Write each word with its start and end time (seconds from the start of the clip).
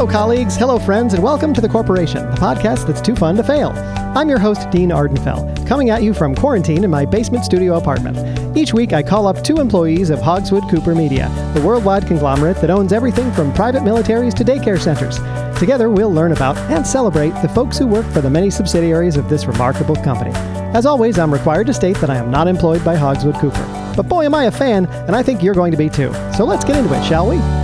Hello, 0.00 0.10
colleagues. 0.10 0.56
Hello, 0.56 0.78
friends, 0.78 1.12
and 1.12 1.22
welcome 1.22 1.52
to 1.52 1.60
The 1.60 1.68
Corporation, 1.68 2.24
the 2.30 2.36
podcast 2.38 2.86
that's 2.86 3.02
too 3.02 3.14
fun 3.14 3.36
to 3.36 3.42
fail. 3.42 3.74
I'm 4.16 4.30
your 4.30 4.38
host, 4.38 4.70
Dean 4.70 4.88
Ardenfell, 4.88 5.66
coming 5.66 5.90
at 5.90 6.02
you 6.02 6.14
from 6.14 6.34
quarantine 6.34 6.84
in 6.84 6.90
my 6.90 7.04
basement 7.04 7.44
studio 7.44 7.76
apartment. 7.76 8.56
Each 8.56 8.72
week, 8.72 8.94
I 8.94 9.02
call 9.02 9.26
up 9.26 9.44
two 9.44 9.56
employees 9.56 10.08
of 10.08 10.22
Hogswood 10.22 10.70
Cooper 10.70 10.94
Media, 10.94 11.28
the 11.52 11.60
worldwide 11.60 12.06
conglomerate 12.06 12.56
that 12.62 12.70
owns 12.70 12.94
everything 12.94 13.30
from 13.32 13.52
private 13.52 13.82
militaries 13.82 14.32
to 14.36 14.42
daycare 14.42 14.80
centers. 14.80 15.18
Together, 15.58 15.90
we'll 15.90 16.10
learn 16.10 16.32
about 16.32 16.56
and 16.70 16.86
celebrate 16.86 17.34
the 17.42 17.50
folks 17.50 17.76
who 17.76 17.86
work 17.86 18.06
for 18.06 18.22
the 18.22 18.30
many 18.30 18.48
subsidiaries 18.48 19.18
of 19.18 19.28
this 19.28 19.44
remarkable 19.44 19.96
company. 19.96 20.32
As 20.72 20.86
always, 20.86 21.18
I'm 21.18 21.30
required 21.30 21.66
to 21.66 21.74
state 21.74 21.98
that 21.98 22.08
I 22.08 22.16
am 22.16 22.30
not 22.30 22.48
employed 22.48 22.82
by 22.82 22.96
Hogswood 22.96 23.38
Cooper. 23.38 23.92
But 23.94 24.08
boy, 24.08 24.24
am 24.24 24.34
I 24.34 24.44
a 24.44 24.50
fan, 24.50 24.86
and 24.86 25.14
I 25.14 25.22
think 25.22 25.42
you're 25.42 25.52
going 25.52 25.72
to 25.72 25.76
be 25.76 25.90
too. 25.90 26.10
So 26.38 26.46
let's 26.46 26.64
get 26.64 26.78
into 26.78 26.98
it, 26.98 27.04
shall 27.04 27.28
we? 27.28 27.59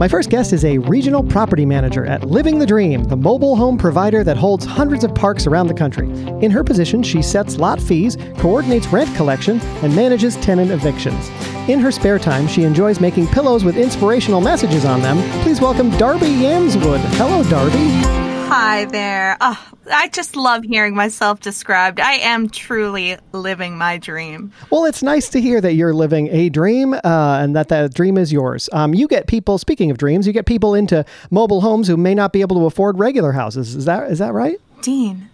My 0.00 0.08
first 0.08 0.30
guest 0.30 0.54
is 0.54 0.64
a 0.64 0.78
regional 0.78 1.22
property 1.22 1.66
manager 1.66 2.06
at 2.06 2.24
Living 2.24 2.58
the 2.58 2.64
Dream, 2.64 3.04
the 3.04 3.18
mobile 3.18 3.54
home 3.54 3.76
provider 3.76 4.24
that 4.24 4.38
holds 4.38 4.64
hundreds 4.64 5.04
of 5.04 5.14
parks 5.14 5.46
around 5.46 5.66
the 5.66 5.74
country. 5.74 6.08
In 6.42 6.50
her 6.50 6.64
position, 6.64 7.02
she 7.02 7.20
sets 7.20 7.58
lot 7.58 7.78
fees, 7.78 8.16
coordinates 8.38 8.86
rent 8.86 9.14
collection, 9.14 9.60
and 9.60 9.94
manages 9.94 10.36
tenant 10.36 10.70
evictions. 10.70 11.28
In 11.68 11.80
her 11.80 11.92
spare 11.92 12.18
time, 12.18 12.48
she 12.48 12.62
enjoys 12.62 12.98
making 12.98 13.26
pillows 13.26 13.62
with 13.62 13.76
inspirational 13.76 14.40
messages 14.40 14.86
on 14.86 15.02
them. 15.02 15.18
Please 15.42 15.60
welcome 15.60 15.90
Darby 15.98 16.28
Yamswood. 16.28 17.00
Hello, 17.18 17.44
Darby. 17.50 18.29
Hi 18.52 18.84
there. 18.86 19.36
Oh, 19.40 19.64
I 19.92 20.08
just 20.08 20.34
love 20.34 20.64
hearing 20.64 20.92
myself 20.96 21.38
described. 21.38 22.00
I 22.00 22.14
am 22.14 22.48
truly 22.48 23.16
living 23.30 23.78
my 23.78 23.96
dream. 23.96 24.52
Well, 24.70 24.86
it's 24.86 25.04
nice 25.04 25.28
to 25.28 25.40
hear 25.40 25.60
that 25.60 25.74
you're 25.74 25.94
living 25.94 26.26
a 26.32 26.48
dream 26.48 26.94
uh, 26.94 26.98
and 27.04 27.54
that 27.54 27.68
that 27.68 27.94
dream 27.94 28.18
is 28.18 28.32
yours. 28.32 28.68
Um, 28.72 28.92
you 28.92 29.06
get 29.06 29.28
people, 29.28 29.56
speaking 29.56 29.92
of 29.92 29.98
dreams, 29.98 30.26
you 30.26 30.32
get 30.32 30.46
people 30.46 30.74
into 30.74 31.04
mobile 31.30 31.60
homes 31.60 31.86
who 31.86 31.96
may 31.96 32.12
not 32.12 32.32
be 32.32 32.40
able 32.40 32.56
to 32.56 32.66
afford 32.66 32.98
regular 32.98 33.30
houses. 33.30 33.76
Is 33.76 33.84
that 33.84 34.10
is 34.10 34.18
that 34.18 34.32
right? 34.32 34.60
Dean, 34.82 35.30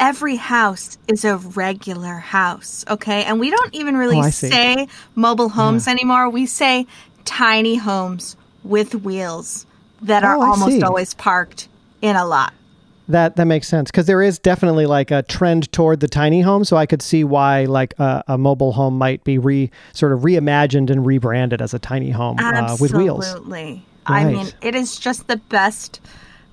every 0.00 0.36
house 0.36 0.96
is 1.08 1.26
a 1.26 1.36
regular 1.36 2.14
house, 2.14 2.82
okay? 2.88 3.24
And 3.24 3.40
we 3.40 3.50
don't 3.50 3.74
even 3.74 3.94
really 3.94 4.16
Oh, 4.16 4.30
say 4.30 4.88
mobile 5.14 5.50
homes 5.50 5.86
anymore. 5.86 6.30
We 6.30 6.46
say 6.46 6.86
tiny 7.26 7.76
homes 7.76 8.38
with 8.64 8.94
wheels 8.94 9.66
that 10.00 10.24
are 10.24 10.36
Oh, 10.36 10.40
I 10.40 10.46
almost 10.48 10.82
always 10.82 11.12
parked 11.12 11.68
in 12.02 12.16
a 12.16 12.26
lot. 12.26 12.52
That 13.08 13.36
that 13.36 13.46
makes 13.46 13.66
sense 13.66 13.90
because 13.90 14.06
there 14.06 14.22
is 14.22 14.38
definitely 14.38 14.86
like 14.86 15.10
a 15.10 15.22
trend 15.22 15.72
toward 15.72 16.00
the 16.00 16.08
tiny 16.08 16.40
home. 16.40 16.64
So 16.64 16.76
I 16.76 16.86
could 16.86 17.02
see 17.02 17.24
why 17.24 17.64
like 17.64 17.98
a, 17.98 18.22
a 18.28 18.38
mobile 18.38 18.72
home 18.72 18.96
might 18.96 19.24
be 19.24 19.38
re 19.38 19.70
sort 19.92 20.12
of 20.12 20.20
reimagined 20.20 20.88
and 20.88 21.04
rebranded 21.04 21.60
as 21.60 21.74
a 21.74 21.78
tiny 21.78 22.10
home 22.10 22.36
uh, 22.38 22.76
with 22.78 22.92
wheels. 22.92 23.26
Absolutely. 23.26 23.84
I 24.06 24.24
mean, 24.24 24.48
it 24.60 24.74
is 24.74 24.98
just 24.98 25.26
the 25.26 25.36
best 25.36 26.00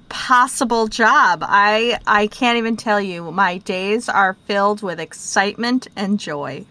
possible 0.10 0.88
job. 0.88 1.44
I 1.44 2.00
I 2.08 2.28
can't 2.28 2.58
even 2.58 2.78
tell 2.78 3.00
you. 3.00 3.32
My 3.32 3.60
days 3.60 4.10
are 4.10 4.34
filled 4.46 4.82
with 4.82 5.00
excitement 5.00 5.88
and 5.96 6.20
joy. 6.20 6.66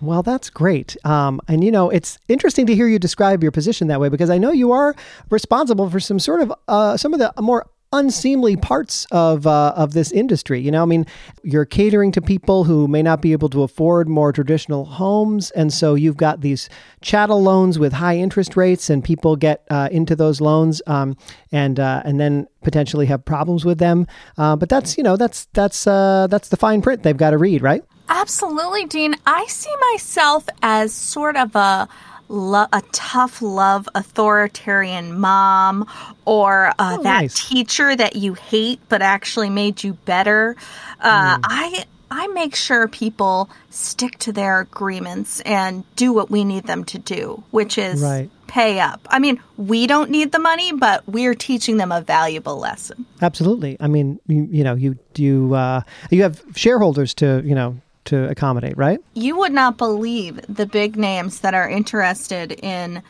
Well, 0.00 0.22
that's 0.22 0.50
great. 0.50 0.96
Um, 1.04 1.40
and 1.48 1.64
you 1.64 1.70
know, 1.70 1.90
it's 1.90 2.18
interesting 2.28 2.66
to 2.66 2.74
hear 2.74 2.86
you 2.86 2.98
describe 2.98 3.42
your 3.42 3.52
position 3.52 3.88
that 3.88 4.00
way 4.00 4.08
because 4.08 4.30
I 4.30 4.38
know 4.38 4.52
you 4.52 4.72
are 4.72 4.94
responsible 5.30 5.90
for 5.90 6.00
some 6.00 6.18
sort 6.18 6.42
of 6.42 6.52
uh, 6.68 6.96
some 6.96 7.12
of 7.12 7.18
the 7.18 7.32
more 7.40 7.66
unseemly 7.92 8.56
parts 8.56 9.06
of 9.10 9.46
uh, 9.46 9.72
of 9.76 9.92
this 9.92 10.12
industry. 10.12 10.60
You 10.60 10.70
know, 10.70 10.82
I 10.82 10.86
mean, 10.86 11.06
you're 11.42 11.64
catering 11.64 12.12
to 12.12 12.22
people 12.22 12.64
who 12.64 12.88
may 12.88 13.02
not 13.02 13.22
be 13.22 13.32
able 13.32 13.48
to 13.50 13.62
afford 13.62 14.08
more 14.08 14.32
traditional 14.32 14.84
homes, 14.84 15.50
and 15.52 15.72
so 15.72 15.94
you've 15.94 16.16
got 16.16 16.40
these 16.40 16.68
chattel 17.00 17.42
loans 17.42 17.78
with 17.78 17.92
high 17.92 18.16
interest 18.16 18.56
rates, 18.56 18.90
and 18.90 19.02
people 19.02 19.36
get 19.36 19.64
uh, 19.70 19.88
into 19.90 20.16
those 20.16 20.40
loans, 20.40 20.82
um, 20.86 21.16
and 21.52 21.80
uh, 21.80 22.02
and 22.04 22.20
then 22.20 22.46
potentially 22.62 23.06
have 23.06 23.24
problems 23.24 23.64
with 23.64 23.78
them. 23.78 24.06
Uh, 24.36 24.56
but 24.56 24.68
that's 24.68 24.96
you 24.96 25.04
know 25.04 25.16
that's 25.16 25.46
that's 25.52 25.86
uh, 25.86 26.26
that's 26.28 26.48
the 26.48 26.56
fine 26.56 26.82
print 26.82 27.02
they've 27.02 27.16
got 27.16 27.30
to 27.30 27.38
read, 27.38 27.62
right? 27.62 27.82
Absolutely, 28.08 28.86
Dean. 28.86 29.16
I 29.26 29.46
see 29.46 29.74
myself 29.92 30.46
as 30.62 30.92
sort 30.92 31.36
of 31.36 31.56
a 31.56 31.88
lo- 32.28 32.66
a 32.72 32.82
tough 32.92 33.40
love 33.42 33.88
authoritarian 33.94 35.18
mom 35.18 35.86
or 36.24 36.68
uh, 36.78 36.96
Oh, 36.98 37.02
that 37.02 37.20
nice. 37.22 37.48
teacher 37.48 37.94
that 37.96 38.16
you 38.16 38.34
hate 38.34 38.80
but 38.88 39.02
actually 39.02 39.50
made 39.50 39.82
you 39.84 39.94
better. 40.04 40.56
Uh, 41.00 41.38
I 41.42 41.84
I 42.10 42.28
make 42.28 42.54
sure 42.54 42.86
people 42.88 43.50
stick 43.70 44.18
to 44.18 44.32
their 44.32 44.60
agreements 44.60 45.40
and 45.40 45.82
do 45.96 46.12
what 46.12 46.30
we 46.30 46.44
need 46.44 46.64
them 46.66 46.84
to 46.84 46.98
do, 46.98 47.42
which 47.50 47.78
is 47.78 48.00
Right. 48.00 48.30
pay 48.46 48.78
up. 48.78 49.00
I 49.10 49.18
mean, 49.18 49.40
we 49.56 49.88
don't 49.88 50.08
need 50.10 50.30
the 50.30 50.38
money, 50.38 50.72
but 50.72 51.02
we're 51.08 51.34
teaching 51.34 51.78
them 51.78 51.90
a 51.90 52.00
valuable 52.00 52.58
lesson. 52.58 53.06
Absolutely. 53.20 53.76
I 53.80 53.88
mean, 53.88 54.20
you, 54.28 54.46
you 54.50 54.62
know, 54.64 54.74
you 54.74 54.96
you 55.16 55.54
uh, 55.54 55.80
you 56.10 56.22
have 56.22 56.42
shareholders 56.54 57.12
to 57.14 57.42
you 57.44 57.54
know 57.54 57.76
to 58.06 58.28
accommodate, 58.28 58.76
right? 58.76 58.98
you 59.14 59.36
would 59.38 59.52
not 59.52 59.76
believe 59.76 60.40
the 60.48 60.66
big 60.66 60.96
names 60.96 61.40
that 61.40 61.54
are 61.54 61.68
interested 61.68 62.52
in 62.52 63.02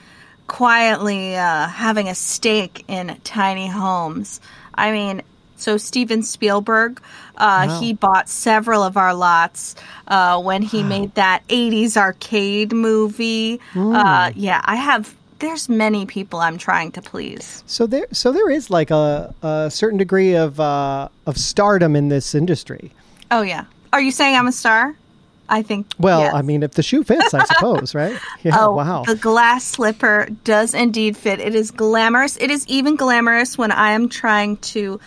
quietly 0.46 1.36
uh, 1.36 1.66
having 1.68 2.08
a 2.08 2.14
stake 2.14 2.84
in 2.88 3.16
tiny 3.24 3.66
homes. 3.68 4.40
I 4.74 4.92
mean, 4.92 5.22
so 5.56 5.76
Steven 5.76 6.22
Spielberg, 6.22 7.00
uh, 7.36 7.66
Wow. 7.68 7.80
he 7.80 7.92
bought 7.94 8.28
several 8.28 8.82
of 8.82 8.96
our 8.96 9.14
lots 9.14 9.74
uh, 10.06 10.40
when 10.40 10.62
he 10.62 10.82
made 10.82 11.14
that 11.14 11.42
80s 11.48 11.96
arcade 11.96 12.72
movie. 12.72 13.60
Uh, 13.74 14.30
yeah, 14.34 14.60
I 14.64 14.76
have. 14.76 15.14
There's 15.38 15.68
many 15.68 16.06
people 16.06 16.40
I'm 16.40 16.56
trying 16.56 16.92
to 16.92 17.02
please. 17.02 17.62
So 17.66 17.86
there, 17.86 18.06
so 18.12 18.32
there 18.32 18.48
is 18.48 18.70
like 18.70 18.90
a, 18.90 19.34
a 19.42 19.70
certain 19.70 19.98
degree 19.98 20.34
of 20.34 20.58
uh, 20.60 21.08
of 21.26 21.36
stardom 21.36 21.94
in 21.96 22.08
this 22.08 22.34
industry. 22.34 22.92
Oh, 23.30 23.42
yeah. 23.42 23.64
Are 23.92 24.00
you 24.00 24.10
saying 24.10 24.36
I'm 24.36 24.46
a 24.46 24.52
star? 24.52 24.96
I 25.48 25.62
think. 25.62 25.86
Well, 25.98 26.20
yes. 26.20 26.34
I 26.34 26.42
mean, 26.42 26.64
if 26.64 26.72
the 26.72 26.82
shoe 26.82 27.04
fits, 27.04 27.32
I 27.32 27.44
suppose, 27.54 27.94
right? 27.94 28.18
Yeah. 28.42 28.56
Oh, 28.58 28.74
wow. 28.74 29.04
the 29.04 29.14
glass 29.14 29.62
slipper 29.64 30.26
does 30.42 30.74
indeed 30.74 31.16
fit. 31.16 31.38
It 31.38 31.54
is 31.54 31.70
glamorous. 31.70 32.36
It 32.38 32.50
is 32.50 32.66
even 32.66 32.96
glamorous 32.96 33.56
when 33.56 33.70
I 33.70 33.92
am 33.92 34.08
trying 34.08 34.56
to 34.74 34.98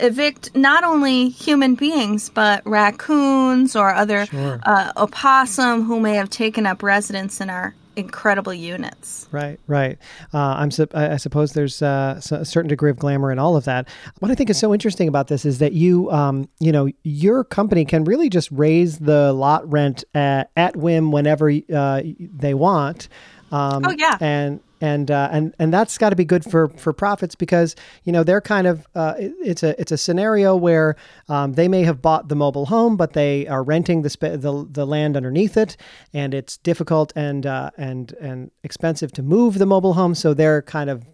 evict 0.00 0.54
not 0.56 0.84
only 0.84 1.28
human 1.28 1.74
beings 1.74 2.30
but 2.30 2.62
raccoons 2.64 3.74
or 3.76 3.92
other 3.92 4.26
Sure. 4.26 4.58
uh, 4.62 4.92
opossum 4.96 5.84
who 5.84 6.00
may 6.00 6.14
have 6.14 6.30
taken 6.30 6.64
up 6.66 6.82
residence 6.82 7.40
in 7.40 7.50
our 7.50 7.74
incredible 8.00 8.52
units. 8.54 9.28
Right, 9.30 9.60
right. 9.66 9.98
Uh, 10.34 10.38
I'm. 10.38 10.70
sup- 10.70 10.94
I 10.94 11.16
suppose 11.16 11.52
there's 11.52 11.82
uh, 11.82 12.20
a 12.30 12.44
certain 12.44 12.68
degree 12.68 12.90
of 12.90 12.98
glamour 12.98 13.30
in 13.30 13.38
all 13.38 13.56
of 13.56 13.64
that. 13.66 13.88
What 14.18 14.30
I 14.30 14.34
think 14.34 14.50
is 14.50 14.58
so 14.58 14.74
interesting 14.74 15.06
about 15.08 15.28
this 15.28 15.44
is 15.44 15.58
that 15.58 15.72
you, 15.72 16.10
um, 16.10 16.48
you 16.58 16.72
know, 16.72 16.88
your 17.04 17.44
company 17.44 17.84
can 17.84 18.04
really 18.04 18.28
just 18.28 18.50
raise 18.50 18.98
the 18.98 19.32
lot 19.32 19.70
rent 19.70 20.02
at, 20.14 20.50
at 20.56 20.76
whim 20.76 21.12
whenever 21.12 21.50
uh, 21.72 22.02
they 22.18 22.54
want. 22.54 23.08
Um, 23.52 23.84
Oh, 23.84 23.94
yeah. 23.96 24.16
and 24.20 24.60
and 24.80 25.10
uh, 25.10 25.28
and 25.32 25.54
and 25.58 25.72
that's 25.72 25.98
got 25.98 26.10
to 26.10 26.16
be 26.16 26.24
good 26.24 26.44
for 26.44 26.68
for 26.70 26.92
profits 26.92 27.34
because 27.34 27.76
you 28.04 28.12
know 28.12 28.22
they're 28.24 28.40
kind 28.40 28.66
of 28.66 28.86
uh, 28.94 29.14
it- 29.18 29.34
it's 29.44 29.62
a 29.62 29.80
it's 29.80 29.92
a 29.92 29.98
scenario 29.98 30.56
where 30.56 30.96
um, 31.28 31.52
they 31.54 31.68
may 31.68 31.82
have 31.84 32.00
bought 32.02 32.28
the 32.28 32.36
mobile 32.36 32.66
home 32.66 32.96
but 32.96 33.12
they 33.12 33.46
are 33.48 33.62
renting 33.62 34.02
the 34.02 34.10
spa- 34.10 34.36
the, 34.36 34.66
the 34.70 34.86
land 34.86 35.16
underneath 35.16 35.56
it 35.56 35.76
and 36.14 36.34
it's 36.34 36.56
difficult 36.58 37.12
and 37.16 37.46
uh, 37.46 37.70
and 37.76 38.14
and 38.20 38.50
expensive 38.64 39.12
to 39.12 39.22
move 39.22 39.58
the 39.58 39.66
mobile 39.66 39.94
home 39.94 40.14
so 40.14 40.32
they're 40.34 40.62
kind 40.62 40.88
of 40.90 41.04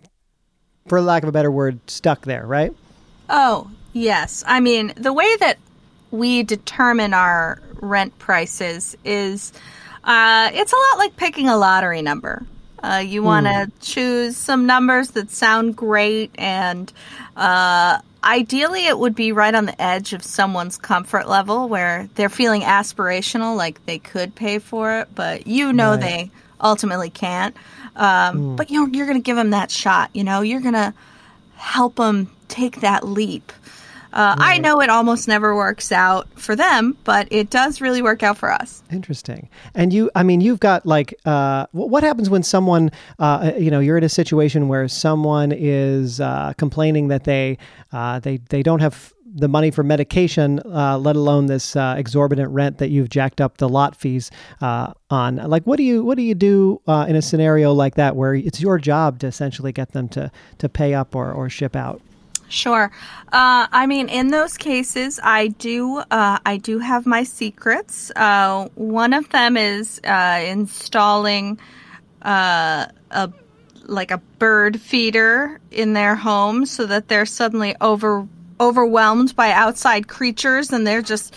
for 0.89 1.01
lack 1.01 1.23
of 1.23 1.29
a 1.29 1.33
better 1.33 1.51
word 1.51 1.79
stuck 1.91 2.23
there 2.27 2.47
right 2.47 2.73
Oh, 3.29 3.69
yes. 3.93 4.45
I 4.47 4.61
mean, 4.61 4.93
the 4.97 5.13
way 5.13 5.27
that 5.41 5.59
we 6.13 6.45
determine 6.45 7.13
our 7.13 7.61
rent 7.81 8.17
prices 8.21 8.97
is 9.05 9.53
uh, 10.05 10.49
it's 10.55 10.73
a 10.73 10.77
lot 10.77 10.99
like 10.99 11.17
picking 11.17 11.49
a 11.49 11.57
lottery 11.57 12.03
number. 12.03 12.47
Uh, 12.83 13.03
you 13.05 13.23
want 13.23 13.47
to 13.47 13.71
choose 13.81 14.37
some 14.37 14.67
numbers 14.67 15.11
that 15.13 15.31
sound 15.31 15.75
great, 15.77 16.31
and 16.37 16.93
uh, 17.37 17.99
ideally, 18.23 18.87
it 18.87 18.99
would 18.99 19.15
be 19.15 19.33
right 19.33 19.55
on 19.55 19.67
the 19.67 19.81
edge 19.83 20.13
of 20.13 20.23
someone's 20.23 20.77
comfort 20.77 21.27
level 21.29 21.69
where 21.69 22.09
they're 22.15 22.29
feeling 22.29 22.63
aspirational, 22.63 23.57
like 23.57 23.85
they 23.87 23.99
could 23.99 24.35
pay 24.35 24.59
for 24.59 25.01
it, 25.01 25.09
but 25.15 25.47
you 25.47 25.73
know 25.73 25.93
Right. 25.93 26.01
they 26.01 26.31
ultimately 26.61 27.11
can't. 27.11 27.57
Um, 27.97 28.57
But 28.57 28.71
you're, 28.71 28.89
you're 28.89 29.07
going 29.07 29.19
to 29.19 29.23
give 29.25 29.37
them 29.37 29.51
that 29.51 29.71
shot, 29.71 30.11
you 30.13 30.23
know? 30.25 30.43
You're 30.43 30.61
going 30.61 30.75
to 30.75 30.93
help 31.57 31.97
them 31.97 32.31
take 32.49 32.81
that 32.81 33.07
leap. 33.07 33.53
Uh, 34.17 34.35
I 34.39 34.57
know 34.57 34.81
it 34.81 34.89
almost 34.89 35.29
never 35.29 35.55
works 35.55 35.93
out 35.93 36.27
for 36.41 36.57
them, 36.57 36.97
but 37.05 37.29
it 37.31 37.51
does 37.51 37.83
really 37.83 38.01
work 38.01 38.23
out 38.23 38.39
for 38.39 38.51
us. 38.51 38.83
Interesting. 38.91 39.51
And 39.75 39.93
you, 39.93 40.11
I 40.15 40.23
mean, 40.23 40.41
you've 40.41 40.59
got 40.59 40.87
like, 40.87 41.15
uh, 41.27 41.67
what 41.73 42.03
happens 42.03 42.31
when 42.31 42.43
someone, 42.43 42.91
uh, 43.19 43.53
you 43.59 43.71
know, 43.71 43.79
you're 43.79 43.99
in 43.99 44.05
a 44.05 44.09
situation 44.09 44.69
where 44.69 44.89
someone 44.89 45.53
is 45.53 46.19
uh, 46.19 46.55
complaining 46.57 47.09
that 47.09 47.25
they, 47.25 47.59
uh, 47.93 48.19
they, 48.21 48.39
they 48.49 48.63
don't 48.63 48.81
have 48.81 49.13
the 49.35 49.49
money 49.49 49.71
for 49.71 49.83
medication, 49.83 50.61
uh, 50.65 50.97
let 50.97 51.15
alone 51.15 51.45
this 51.45 51.77
uh, 51.77 51.95
exorbitant 51.99 52.51
rent 52.53 52.79
that 52.79 52.89
you've 52.89 53.11
jacked 53.11 53.43
up 53.43 53.59
the 53.59 53.69
lot 53.69 53.95
fees 53.95 54.31
uh, 54.63 54.95
on. 55.11 55.37
Like, 55.37 55.65
what 55.65 55.77
do 55.77 55.83
you 55.83 56.03
what 56.03 56.17
do 56.17 56.23
you 56.23 56.35
do 56.35 56.81
uh, 56.87 57.05
in 57.07 57.17
a 57.17 57.23
scenario 57.23 57.75
like 57.75 57.97
that 57.97 58.17
where 58.17 58.35
it's 58.35 58.63
your 58.63 58.79
job 58.79 59.19
to 59.19 59.27
essentially 59.27 59.73
get 59.73 59.93
them 59.93 60.09
to 60.11 60.31
to 60.57 60.69
pay 60.71 60.95
up 60.95 61.15
or, 61.15 61.31
or 61.31 61.51
ship 61.51 61.77
out? 61.77 62.01
Sure. 62.49 62.91
Uh, 63.33 63.67
I 63.71 63.87
mean, 63.87 64.09
in 64.09 64.29
those 64.29 64.57
cases, 64.57 65.19
I 65.23 65.49
do 65.49 65.99
uh, 65.99 66.39
I 66.45 66.59
do 66.59 66.79
have 66.79 67.07
my 67.07 67.25
secrets. 67.25 68.11
Uh, 68.15 68.69
one 68.75 69.13
of 69.13 69.29
them 69.31 69.57
is 69.57 70.01
uh, 70.05 70.43
installing 70.47 71.59
uh, 72.23 72.87
a 73.11 73.33
like 73.85 74.11
a 74.11 74.19
bird 74.39 74.81
feeder 74.81 75.61
in 75.71 75.93
their 75.93 76.15
home 76.17 76.67
so 76.67 76.87
that 76.87 77.09
they're 77.09 77.27
suddenly 77.27 77.75
over 77.81 78.27
overwhelmed 78.59 79.37
by 79.37 79.51
outside 79.51 80.09
creatures 80.09 80.73
and 80.73 80.87
they're 80.87 81.03
just 81.03 81.35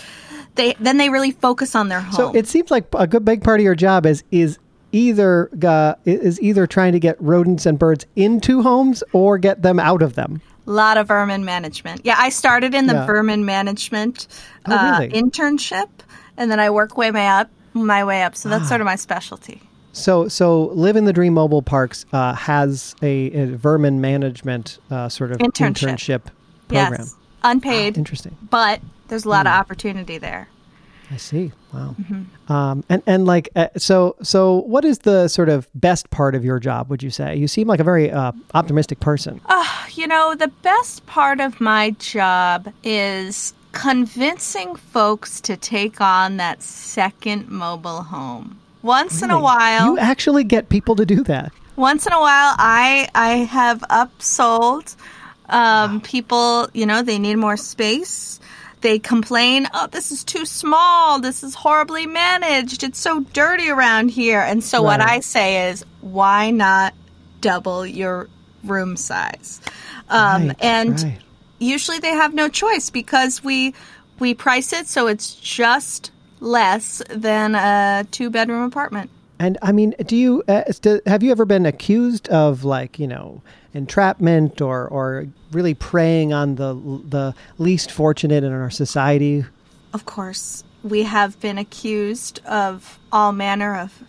they 0.56 0.74
then 0.80 0.98
they 0.98 1.10
really 1.10 1.32
focus 1.32 1.76
on 1.76 1.90
their 1.90 2.02
home. 2.02 2.14
So 2.14 2.36
it 2.36 2.48
seems 2.48 2.72
like 2.72 2.88
a 2.94 3.08
good 3.08 3.26
big 3.26 3.44
part 3.44 3.60
of 3.60 3.64
your 3.64 3.76
job 3.76 4.06
is 4.06 4.24
is 4.32 4.60
either 4.92 5.50
uh, 5.64 5.96
is 6.06 6.40
either 6.42 6.68
trying 6.68 6.94
to 6.94 7.00
get 7.00 7.22
rodents 7.22 7.66
and 7.66 7.78
birds 7.78 8.06
into 8.16 8.62
homes 8.62 9.04
or 9.14 9.38
get 9.38 9.62
them 9.62 9.80
out 9.80 10.02
of 10.02 10.16
them. 10.16 10.42
A 10.70 10.72
lot 10.72 10.98
of 10.98 11.08
vermin 11.08 11.44
management. 11.44 12.02
Yeah, 12.04 12.16
I 12.18 12.30
started 12.30 12.76
in 12.76 12.86
the 12.86 12.94
Yeah. 12.94 13.06
vermin 13.08 13.44
management 13.44 14.28
Oh, 14.68 14.76
uh, 14.76 15.00
really? 15.00 15.12
internship, 15.12 15.90
and 16.38 16.52
then 16.52 16.60
I 16.60 16.70
work 16.70 16.96
way 16.96 17.10
my 17.10 17.28
up 17.42 17.50
my 17.74 18.04
way 18.04 18.22
up. 18.24 18.36
So 18.36 18.50
that's 18.50 18.68
sort 18.70 18.80
of 18.82 18.86
my 18.86 18.96
specialty. 18.96 19.62
So 19.94 20.28
so 20.28 20.66
Living 20.74 21.06
the 21.06 21.14
Dream 21.14 21.34
Mobile 21.34 21.64
Parks 21.64 22.06
uh, 22.14 22.34
has 22.34 22.96
a, 23.02 23.32
a 23.32 23.46
vermin 23.58 24.00
management 24.00 24.78
uh, 24.92 25.10
sort 25.10 25.32
of 25.32 25.40
Internship. 25.40 25.74
internship 25.96 26.22
program. 26.68 26.92
Yes, 27.00 27.16
unpaid, 27.44 27.98
Interesting. 27.98 28.38
but 28.52 28.80
there's 29.08 29.26
a 29.26 29.30
lot 29.30 29.48
Hmm. 29.48 29.54
of 29.54 29.60
opportunity 29.60 30.20
there. 30.20 30.50
I 31.12 31.18
see. 31.18 31.52
Wow. 31.74 31.96
Mm-hmm. 32.00 32.52
Um, 32.52 32.84
and 32.90 33.02
and 33.08 33.26
like 33.26 33.50
uh, 33.56 33.68
so 33.78 34.16
so 34.22 34.58
what 34.62 34.86
is 34.86 35.00
the 35.00 35.28
sort 35.28 35.50
of 35.50 35.68
best 35.74 36.10
part 36.12 36.36
of 36.36 36.46
your 36.46 36.60
job? 36.60 36.90
Would 36.90 37.02
you 37.02 37.10
say? 37.10 37.36
You 37.36 37.48
seem 37.48 37.68
like 37.68 37.80
a 37.80 37.84
very 37.84 38.12
uh, 38.12 38.32
optimistic 38.54 39.00
person. 39.00 39.42
You 39.94 40.08
know, 40.08 40.34
the 40.36 40.48
best 40.62 41.06
part 41.08 41.42
of 41.42 41.60
my 41.60 41.90
job 41.92 42.72
is 42.84 43.54
convincing 43.74 44.76
folks 44.76 45.42
to 45.42 45.58
take 45.58 46.00
on 46.00 46.38
that 46.38 46.62
second 46.64 47.50
mobile 47.50 48.04
home. 48.04 48.58
Once 48.82 49.22
in 49.22 49.30
a 49.30 49.40
while, 49.40 49.86
you 49.88 49.98
actually 50.00 50.44
get 50.46 50.70
people 50.70 50.96
to 50.96 51.06
do 51.06 51.24
that. 51.26 51.52
once 51.76 52.06
in 52.06 52.14
a 52.14 52.20
while 52.20 52.56
i 52.60 53.08
i 53.16 53.32
have 53.38 53.80
upsold 53.90 54.96
um, 55.50 56.00
people 56.02 56.68
you 56.74 56.86
know 56.86 57.02
they 57.02 57.18
need 57.18 57.36
more 57.36 57.58
space 57.58 58.40
they 58.82 59.00
complain 59.00 59.68
oh 59.74 59.88
this 59.88 60.12
is 60.12 60.24
too 60.24 60.46
small. 60.46 61.20
This 61.20 61.44
is 61.44 61.54
horribly 61.56 62.06
managed. 62.06 62.84
It's 62.84 63.00
so 63.00 63.22
dirty 63.22 63.70
around 63.70 64.10
here. 64.10 64.40
And 64.42 64.64
so 64.64 64.82
what 64.82 65.02
i 65.02 65.20
say 65.20 65.70
is 65.70 65.86
why 66.02 66.52
not 66.52 66.94
double 67.42 67.86
your 67.86 68.28
room 68.64 68.98
size? 68.98 69.62
Um, 70.10 70.48
Right, 70.48 70.56
and 70.62 71.02
right. 71.02 71.20
usually 71.60 72.00
they 72.00 72.12
have 72.14 72.34
no 72.34 72.50
choice 72.50 72.90
because 72.90 73.44
we 73.44 73.74
we 74.20 74.34
price 74.34 74.74
it 74.74 74.88
so 74.88 75.08
it's 75.08 75.36
just 75.36 76.12
less 76.42 77.02
than 77.10 77.56
a 77.56 78.06
two 78.12 78.30
bedroom 78.30 78.64
apartment 78.64 79.10
And 79.40 79.58
I 79.62 79.72
mean, 79.72 79.96
do 80.06 80.18
you 80.18 80.44
uh, 80.48 80.70
st- 80.72 81.08
have 81.08 81.24
you 81.24 81.32
ever 81.32 81.46
been 81.46 81.66
accused 81.66 82.28
of 82.28 82.66
like 82.66 83.00
you 83.00 83.08
know 83.08 83.42
entrapment 83.74 84.62
or 84.62 84.88
or 84.88 85.28
really 85.52 85.74
preying 85.74 86.34
on 86.34 86.56
the 86.56 86.74
the 86.74 87.34
least 87.58 87.92
fortunate 87.92 88.44
in 88.44 88.52
our 88.52 88.70
society? 88.70 89.46
Of 89.94 90.06
course, 90.06 90.64
we 90.84 91.04
have 91.04 91.40
been 91.40 91.58
accused 91.58 92.46
of 92.46 93.00
all 93.12 93.32
manner 93.32 93.76
of 93.78 94.04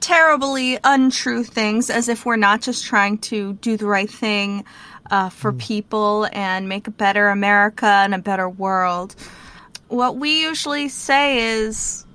terribly 0.00 0.78
untrue 0.84 1.44
things 1.44 1.90
as 1.90 2.08
if 2.08 2.24
we're 2.24 2.36
not 2.36 2.60
just 2.62 2.84
trying 2.84 3.18
to 3.18 3.54
do 3.54 3.76
the 3.76 3.86
right 3.86 4.10
thing 4.10 4.64
uh, 5.10 5.28
for 5.28 5.52
people 5.52 6.28
and 6.32 6.68
make 6.68 6.86
a 6.86 6.90
better 6.90 7.28
America 7.28 7.86
and 7.86 8.14
a 8.14 8.18
better 8.18 8.48
world. 8.48 9.14
What 9.88 10.16
we 10.16 10.42
usually 10.42 10.88
say 10.88 11.56
is 11.56 12.06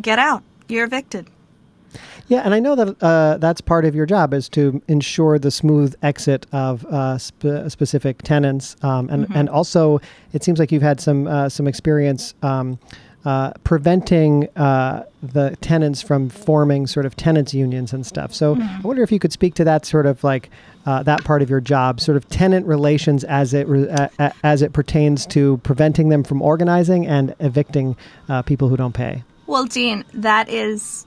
get 0.00 0.18
out, 0.18 0.42
you're 0.68 0.84
evicted. 0.84 1.28
Yeah, 2.28 2.42
and 2.44 2.52
I 2.54 2.60
know 2.60 2.74
that 2.74 3.02
uh, 3.02 3.38
that's 3.38 3.62
part 3.62 3.86
of 3.86 3.94
your 3.94 4.04
job 4.04 4.34
is 4.34 4.50
to 4.50 4.82
ensure 4.86 5.38
the 5.38 5.50
smooth 5.50 5.94
exit 6.02 6.46
of 6.52 6.84
uh, 6.86 7.16
spe- 7.16 7.68
specific 7.68 8.22
tenants, 8.22 8.76
um, 8.82 9.08
and 9.08 9.26
and 9.34 9.48
also 9.48 10.00
it 10.34 10.44
seems 10.44 10.58
like 10.58 10.70
you've 10.70 10.82
had 10.82 11.00
some 11.00 11.26
uh, 11.26 11.48
some 11.48 11.66
experience 11.66 12.34
um, 12.42 12.78
uh, 13.24 13.52
preventing 13.64 14.46
uh, 14.56 15.04
the 15.22 15.56
tenants 15.62 16.02
from 16.02 16.28
forming 16.28 16.86
sort 16.86 17.06
of 17.06 17.16
tenants 17.16 17.54
unions 17.54 17.94
and 17.94 18.06
stuff. 18.06 18.34
So 18.34 18.56
I 18.60 18.80
wonder 18.82 19.02
if 19.02 19.10
you 19.10 19.18
could 19.18 19.32
speak 19.32 19.54
to 19.54 19.64
that 19.64 19.86
sort 19.86 20.04
of 20.04 20.22
like 20.22 20.50
uh, 20.84 21.02
that 21.04 21.24
part 21.24 21.40
of 21.40 21.48
your 21.48 21.60
job, 21.62 21.98
sort 21.98 22.16
of 22.16 22.28
tenant 22.28 22.66
relations 22.66 23.24
as 23.24 23.54
it 23.54 23.66
re- 23.68 24.08
as 24.44 24.60
it 24.60 24.74
pertains 24.74 25.24
to 25.26 25.56
preventing 25.64 26.10
them 26.10 26.24
from 26.24 26.42
organizing 26.42 27.06
and 27.06 27.34
evicting 27.40 27.96
uh, 28.28 28.42
people 28.42 28.68
who 28.68 28.76
don't 28.76 28.94
pay. 28.94 29.24
Well, 29.46 29.64
Dean, 29.64 30.04
that 30.12 30.50
is, 30.50 31.06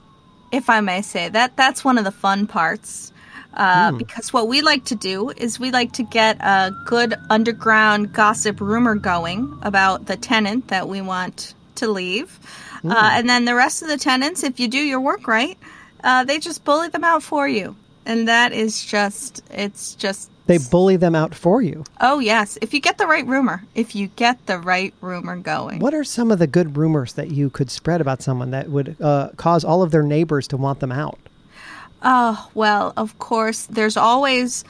if 0.52 0.70
I 0.70 0.80
may 0.80 1.02
say, 1.02 1.28
that 1.30 1.56
that's 1.56 1.84
one 1.84 1.98
of 1.98 2.04
the 2.04 2.12
fun 2.12 2.46
parts. 2.46 3.12
Uh, 3.54 3.90
Because 3.98 4.32
what 4.32 4.48
we 4.48 4.62
like 4.62 4.84
to 4.86 4.94
do 4.94 5.30
is 5.30 5.58
we 5.58 5.70
like 5.70 5.92
to 5.92 6.02
get 6.02 6.36
a 6.40 6.70
good 6.86 7.14
underground 7.28 8.12
gossip 8.12 8.60
rumor 8.60 8.94
going 8.94 9.58
about 9.62 10.06
the 10.06 10.16
tenant 10.16 10.68
that 10.68 10.88
we 10.88 11.00
want 11.00 11.54
to 11.74 11.88
leave. 11.88 12.38
Uh, 12.84 13.10
and 13.12 13.28
then 13.28 13.44
the 13.44 13.54
rest 13.54 13.82
of 13.82 13.88
the 13.88 13.98
tenants, 13.98 14.42
if 14.42 14.58
you 14.58 14.68
do 14.68 14.78
your 14.78 15.00
work 15.00 15.28
right, 15.28 15.58
uh, 16.02 16.24
they 16.24 16.38
just 16.38 16.64
bully 16.64 16.88
them 16.88 17.04
out 17.04 17.22
for 17.22 17.46
you. 17.46 17.76
And 18.06 18.26
that 18.26 18.52
is 18.52 18.84
just, 18.84 19.42
it's 19.50 19.94
just, 19.94 20.31
They 20.46 20.58
bully 20.58 20.96
them 20.96 21.14
out 21.14 21.34
for 21.34 21.62
you. 21.62 21.84
oh, 22.00 22.18
yes. 22.18 22.58
If 22.60 22.74
you 22.74 22.80
get 22.80 22.98
the 22.98 23.06
right 23.06 23.26
rumor, 23.26 23.62
if 23.74 23.94
you 23.94 24.08
get 24.08 24.44
the 24.46 24.58
right 24.58 24.92
rumor 25.00 25.36
going. 25.36 25.78
What 25.78 25.94
are 25.94 26.04
some 26.04 26.32
of 26.32 26.38
the 26.38 26.46
good 26.48 26.76
rumors 26.76 27.12
that 27.14 27.30
you 27.30 27.48
could 27.48 27.70
spread 27.70 28.00
about 28.00 28.22
someone 28.22 28.50
that 28.50 28.68
would 28.68 28.96
uh, 29.00 29.30
cause 29.36 29.64
all 29.64 29.82
of 29.82 29.92
their 29.92 30.02
neighbors 30.02 30.48
to 30.48 30.56
want 30.56 30.80
them 30.80 30.92
out? 30.92 31.18
Oh, 32.02 32.50
well, 32.54 32.92
of 32.96 33.18
course, 33.20 33.66
there's 33.66 33.96
always 33.96 34.64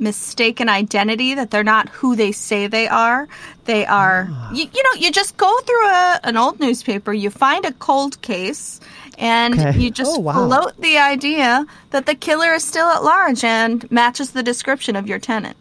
mistaken 0.00 0.68
identity 0.68 1.34
that 1.34 1.50
they're 1.50 1.64
not 1.64 1.88
who 1.90 2.16
they 2.16 2.32
say 2.32 2.66
they 2.66 2.88
are. 2.88 3.28
They 3.64 3.84
are, 3.84 4.30
you, 4.54 4.64
you 4.72 4.82
know, 4.82 5.00
you 5.00 5.10
just 5.12 5.36
go 5.36 5.58
through 5.60 5.86
a, 5.88 6.20
an 6.24 6.36
old 6.36 6.60
newspaper, 6.60 7.12
you 7.12 7.30
find 7.30 7.64
a 7.64 7.72
cold 7.72 8.22
case, 8.22 8.80
and 9.18 9.54
Okay. 9.58 9.78
you 9.78 9.90
just 9.90 10.10
Oh, 10.16 10.20
wow. 10.20 10.46
float 10.46 10.80
the 10.80 10.96
idea 10.96 11.66
that 11.90 12.06
the 12.06 12.14
killer 12.14 12.54
is 12.54 12.64
still 12.64 12.86
at 12.86 13.02
large 13.02 13.44
and 13.44 13.90
matches 13.90 14.30
the 14.30 14.42
description 14.42 14.96
of 14.96 15.06
your 15.06 15.18
tenant. 15.18 15.56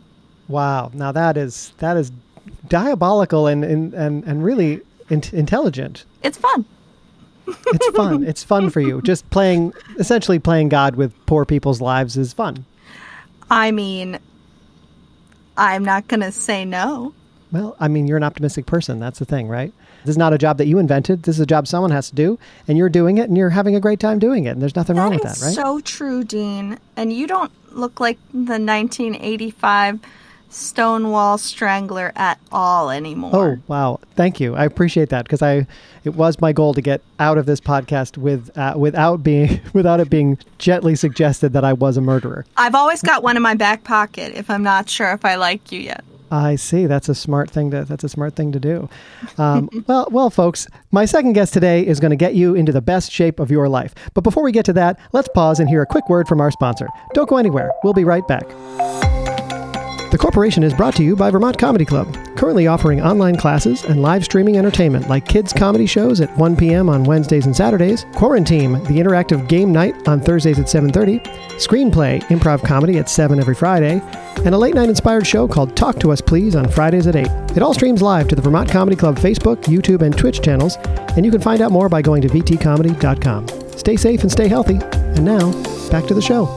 Wow, 0.48 0.92
now 0.94 1.12
that 1.12 1.36
is 1.38 1.74
that 1.80 1.98
is 1.98 2.12
diabolical 2.68 3.48
and 3.48 3.64
and 3.66 3.94
and, 3.94 4.24
and 4.26 4.44
really 4.44 4.82
in- 5.10 5.24
intelligent. 5.34 6.06
It's 6.24 6.38
fun. 6.38 6.66
It's 7.48 7.88
fun. 7.96 8.24
it's 8.26 8.44
fun 8.44 8.70
for 8.70 8.80
you. 8.82 9.02
Just 9.02 9.30
playing, 9.30 9.74
essentially 10.00 10.38
playing 10.40 10.70
God 10.70 10.96
with 10.96 11.14
poor 11.26 11.46
people's 11.46 11.80
lives 11.82 12.18
is 12.18 12.34
fun. 12.34 12.66
I 13.50 13.72
mean, 13.72 14.20
I'm 15.58 15.84
not 15.86 16.08
going 16.10 16.20
to 16.22 16.32
say 16.32 16.66
no. 16.66 17.14
Well, 17.52 17.78
I 17.80 17.88
mean, 17.88 18.06
you're 18.08 18.18
an 18.18 18.24
optimistic 18.24 18.66
person. 18.66 19.00
That's 19.00 19.20
the 19.20 19.26
thing, 19.26 19.48
right? 19.48 19.74
This 20.04 20.14
is 20.14 20.18
not 20.18 20.34
a 20.34 20.38
job 20.38 20.58
that 20.58 20.68
you 20.68 20.80
invented. 20.80 21.24
This 21.24 21.36
is 21.36 21.42
a 21.42 21.46
job 21.46 21.68
someone 21.68 21.92
has 21.92 22.10
to 22.10 22.16
do, 22.16 22.40
and 22.68 22.78
you're 22.78 22.90
doing 22.90 23.18
it, 23.18 23.28
and 23.28 23.38
you're 23.38 23.50
having 23.50 23.76
a 23.76 23.80
great 23.80 24.00
time 24.00 24.20
doing 24.20 24.46
it. 24.46 24.52
And 24.52 24.62
there's 24.62 24.76
nothing 24.76 24.96
wrong 24.96 25.12
with 25.12 25.24
that, 25.24 25.40
right? 25.42 25.54
so 25.54 25.80
true, 25.82 26.24
Dean. 26.24 26.80
And 26.96 27.12
you 27.12 27.28
don't 27.28 27.52
look 27.72 28.00
like 28.00 28.18
the 28.32 28.60
1985 28.60 30.00
Stonewall 30.50 31.38
Strangler 31.38 32.14
at 32.16 32.40
all 32.52 32.90
anymore. 32.90 33.32
Oh 33.34 33.58
wow! 33.68 34.00
Thank 34.16 34.40
you. 34.40 34.56
I 34.56 34.64
appreciate 34.64 35.10
that 35.10 35.26
because 35.26 35.42
I 35.42 35.68
it 36.04 36.16
was 36.16 36.40
my 36.40 36.54
goal 36.54 36.74
to 36.74 36.82
get 36.82 37.02
out 37.20 37.38
of 37.38 37.46
this 37.46 37.60
podcast 37.60 38.18
with 38.18 38.58
uh, 38.58 38.74
without 38.78 39.24
being 39.24 39.60
without 39.74 40.00
it 40.00 40.10
being 40.10 40.38
gently 40.58 40.96
suggested 40.96 41.54
that 41.54 41.66
I 41.66 41.74
was 41.74 41.98
a 41.98 42.02
murderer. 42.02 42.46
I've 42.56 42.76
always 42.76 43.02
got 43.02 43.24
one 43.24 43.36
in 43.36 43.44
my 43.44 43.56
back 43.56 43.84
pocket 43.84 44.34
if 44.36 44.50
I'm 44.50 44.64
not 44.64 44.90
sure 44.90 45.12
if 45.12 45.26
I 45.26 45.36
like 45.36 45.72
you 45.72 45.82
yet. 45.82 46.04
I 46.32 46.56
see. 46.56 46.86
That's 46.88 47.10
a 47.10 47.16
smart 47.16 47.50
thing 47.50 47.72
to. 47.72 47.86
That's 47.86 48.04
a 48.04 48.10
smart 48.10 48.36
thing 48.36 48.52
to 48.52 48.60
do. 48.60 48.90
Um, 49.38 49.70
well, 49.88 50.08
well, 50.12 50.30
folks, 50.30 50.68
my 50.92 51.06
second 51.06 51.34
guest 51.34 51.54
today 51.54 51.86
is 51.86 52.00
going 52.00 52.12
to 52.12 52.18
get 52.18 52.36
you 52.36 52.56
into 52.56 52.72
the 52.72 52.82
best 52.82 53.12
shape 53.12 53.40
of 53.40 53.52
your 53.52 53.70
life. 53.70 53.94
But 54.14 54.22
before 54.22 54.44
we 54.44 54.52
get 54.52 54.66
to 54.66 54.74
that, 54.74 55.00
let's 55.14 55.30
pause 55.30 55.60
and 55.60 55.70
hear 55.70 55.82
a 55.82 55.86
quick 55.86 56.10
word 56.10 56.28
from 56.28 56.42
our 56.42 56.52
sponsor. 56.52 56.88
Don't 57.14 57.30
go 57.30 57.38
anywhere. 57.38 57.72
We'll 57.84 57.94
be 57.94 58.04
right 58.04 58.28
back. 58.28 59.17
The 60.18 60.24
Corporation 60.24 60.64
is 60.64 60.74
brought 60.74 60.96
to 60.96 61.04
you 61.04 61.16
by 61.16 61.30
Vermont 61.30 61.60
Comedy 61.60 61.86
Club, 61.86 62.12
currently 62.36 62.66
offering 62.66 63.04
online 63.04 63.36
classes 63.36 63.84
and 63.84 64.02
live 64.02 64.24
streaming 64.24 64.58
entertainment 64.58 65.08
like 65.08 65.28
kids' 65.28 65.54
comedy 65.54 65.86
shows 65.86 66.22
at 66.22 66.36
1 66.40 66.56
p.m. 66.56 66.90
on 66.90 67.04
Wednesdays 67.04 67.46
and 67.46 67.56
Saturdays, 67.56 68.08
Quarantine, 68.16 68.74
the 68.86 68.98
interactive 68.98 69.48
game 69.48 69.72
night 69.72 70.08
on 70.08 70.20
Thursdays 70.20 70.58
at 70.58 70.66
7.30, 70.66 71.24
Screenplay, 71.60 72.20
improv 72.30 72.66
comedy 72.66 72.98
at 72.98 73.12
7 73.12 73.40
every 73.40 73.54
Friday, 73.54 74.02
and 74.44 74.56
a 74.56 74.58
late 74.58 74.74
night 74.74 74.90
inspired 74.90 75.28
show 75.28 75.48
called 75.48 75.76
Talk 75.78 76.00
to 76.00 76.12
Us 76.12 76.20
Please 76.20 76.56
on 76.56 76.68
Fridays 76.68 77.06
at 77.06 77.16
8. 77.16 77.28
It 77.56 77.62
all 77.62 77.76
streams 77.76 78.02
live 78.02 78.28
to 78.30 78.36
the 78.36 78.42
Vermont 78.42 78.72
Comedy 78.72 78.96
Club 78.96 79.20
Facebook, 79.20 79.66
YouTube, 79.66 80.02
and 80.02 80.18
Twitch 80.18 80.42
channels, 80.42 80.78
and 81.16 81.28
you 81.28 81.32
can 81.32 81.42
find 81.42 81.62
out 81.62 81.72
more 81.72 81.90
by 81.90 82.02
going 82.02 82.24
to 82.24 82.28
vtcomedy.com. 82.28 83.48
Stay 83.78 83.96
safe 83.96 84.22
and 84.24 84.32
stay 84.32 84.48
healthy. 84.48 84.80
And 84.82 85.24
now, 85.24 85.52
back 85.92 86.08
to 86.08 86.16
the 86.16 86.24
show. 86.24 86.48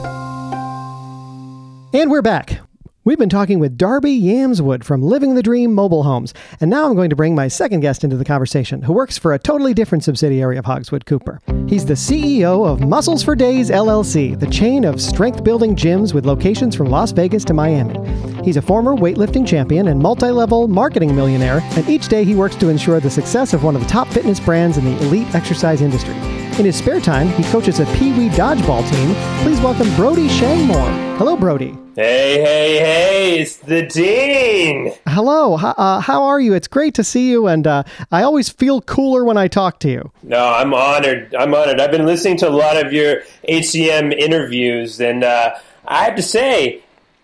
And 1.93 2.11
we're 2.11 2.23
back. 2.23 2.61
We've 3.03 3.17
been 3.17 3.31
talking 3.31 3.61
with 3.61 3.79
Darby 3.79 4.21
Yamswood 4.21 4.85
from 4.85 5.01
Living 5.01 5.35
the 5.35 5.43
Dream 5.43 5.75
Mobile 5.75 6.03
Homes, 6.03 6.35
and 6.61 6.69
now 6.69 6.85
I'm 6.85 6.95
going 6.95 7.09
to 7.09 7.17
bring 7.17 7.35
my 7.35 7.49
second 7.49 7.81
guest 7.81 8.05
into 8.05 8.19
the 8.19 8.27
conversation, 8.27 8.83
who 8.83 8.93
works 8.93 9.17
for 9.17 9.33
a 9.33 9.39
totally 9.39 9.73
different 9.73 10.05
subsidiary 10.05 10.59
of 10.59 10.67
Hogswood 10.67 11.07
Cooper. 11.07 11.41
He's 11.67 11.87
the 11.87 11.95
CEO 11.95 12.67
of 12.67 12.87
Muscles 12.87 13.23
for 13.23 13.35
Days 13.35 13.71
LLC, 13.71 14.39
the 14.39 14.47
chain 14.49 14.85
of 14.85 15.01
strength 15.01 15.43
building 15.43 15.75
gyms 15.75 16.13
with 16.13 16.27
locations 16.27 16.77
from 16.77 16.91
Las 16.91 17.11
Vegas 17.13 17.43
to 17.47 17.55
Miami. 17.55 17.95
He's 18.45 18.57
a 18.57 18.63
former 18.63 18.95
weightlifting 18.95 19.47
champion 19.47 19.89
and 19.89 20.01
multi 20.01 20.31
level 20.31 20.67
marketing 20.67 21.15
millionaire, 21.15 21.61
and 21.77 21.89
each 21.89 22.09
day 22.09 22.25
he 22.25 22.35
works 22.35 22.57
to 22.57 22.69
ensure 22.69 22.99
the 22.99 23.11
success 23.11 23.53
of 23.53 23.65
one 23.65 23.77
of 23.77 23.83
the 23.83 23.89
top 23.89 24.09
fitness 24.09 24.41
brands 24.41 24.79
in 24.79 24.85
the 24.85 24.97
elite 25.03 25.35
exercise 25.35 25.83
industry. 25.83 26.15
In 26.59 26.65
his 26.65 26.77
spare 26.77 27.01
time, 27.01 27.29
he 27.29 27.45
coaches 27.45 27.81
a 27.81 27.87
Pee 27.97 28.13
Wee 28.13 28.29
dodgeball 28.31 28.89
team. 28.91 29.15
Please 29.43 29.61
welcome 29.61 29.95
Brody 29.95 30.29
Shangmore. 30.29 31.17
Hello, 31.17 31.37
Brody. 31.37 31.77
Hey, 31.97 32.41
hey, 32.41 32.79
hey, 32.79 33.41
it's 33.41 33.57
the 33.57 33.87
Dean. 33.87 34.95
Hello, 35.07 35.57
how, 35.57 35.75
uh, 35.77 36.01
how 36.01 36.23
are 36.25 36.41
you? 36.41 36.55
It's 36.55 36.69
great 36.69 36.95
to 36.95 37.05
see 37.05 37.31
you, 37.31 37.47
and 37.47 37.67
uh, 37.67 37.83
I 38.11 38.23
always 38.23 38.49
feel 38.49 38.81
cooler 38.81 39.25
when 39.25 39.37
I 39.37 39.49
talk 39.49 39.81
to 39.81 39.91
you. 39.91 40.11
No, 40.23 40.49
I'm 40.49 40.73
honored. 40.73 41.35
I'm 41.35 41.55
honored. 41.55 41.79
I've 41.79 41.91
been 41.91 42.07
listening 42.07 42.39
to 42.39 42.49
a 42.49 42.51
lot 42.51 42.83
of 42.83 42.93
your 42.93 43.23
HCM 43.49 44.19
interviews, 44.19 44.99
and 44.99 45.25
uh, 45.25 45.59
I 45.87 46.05
have 46.05 46.17
to 46.17 46.23
say, 46.23 46.83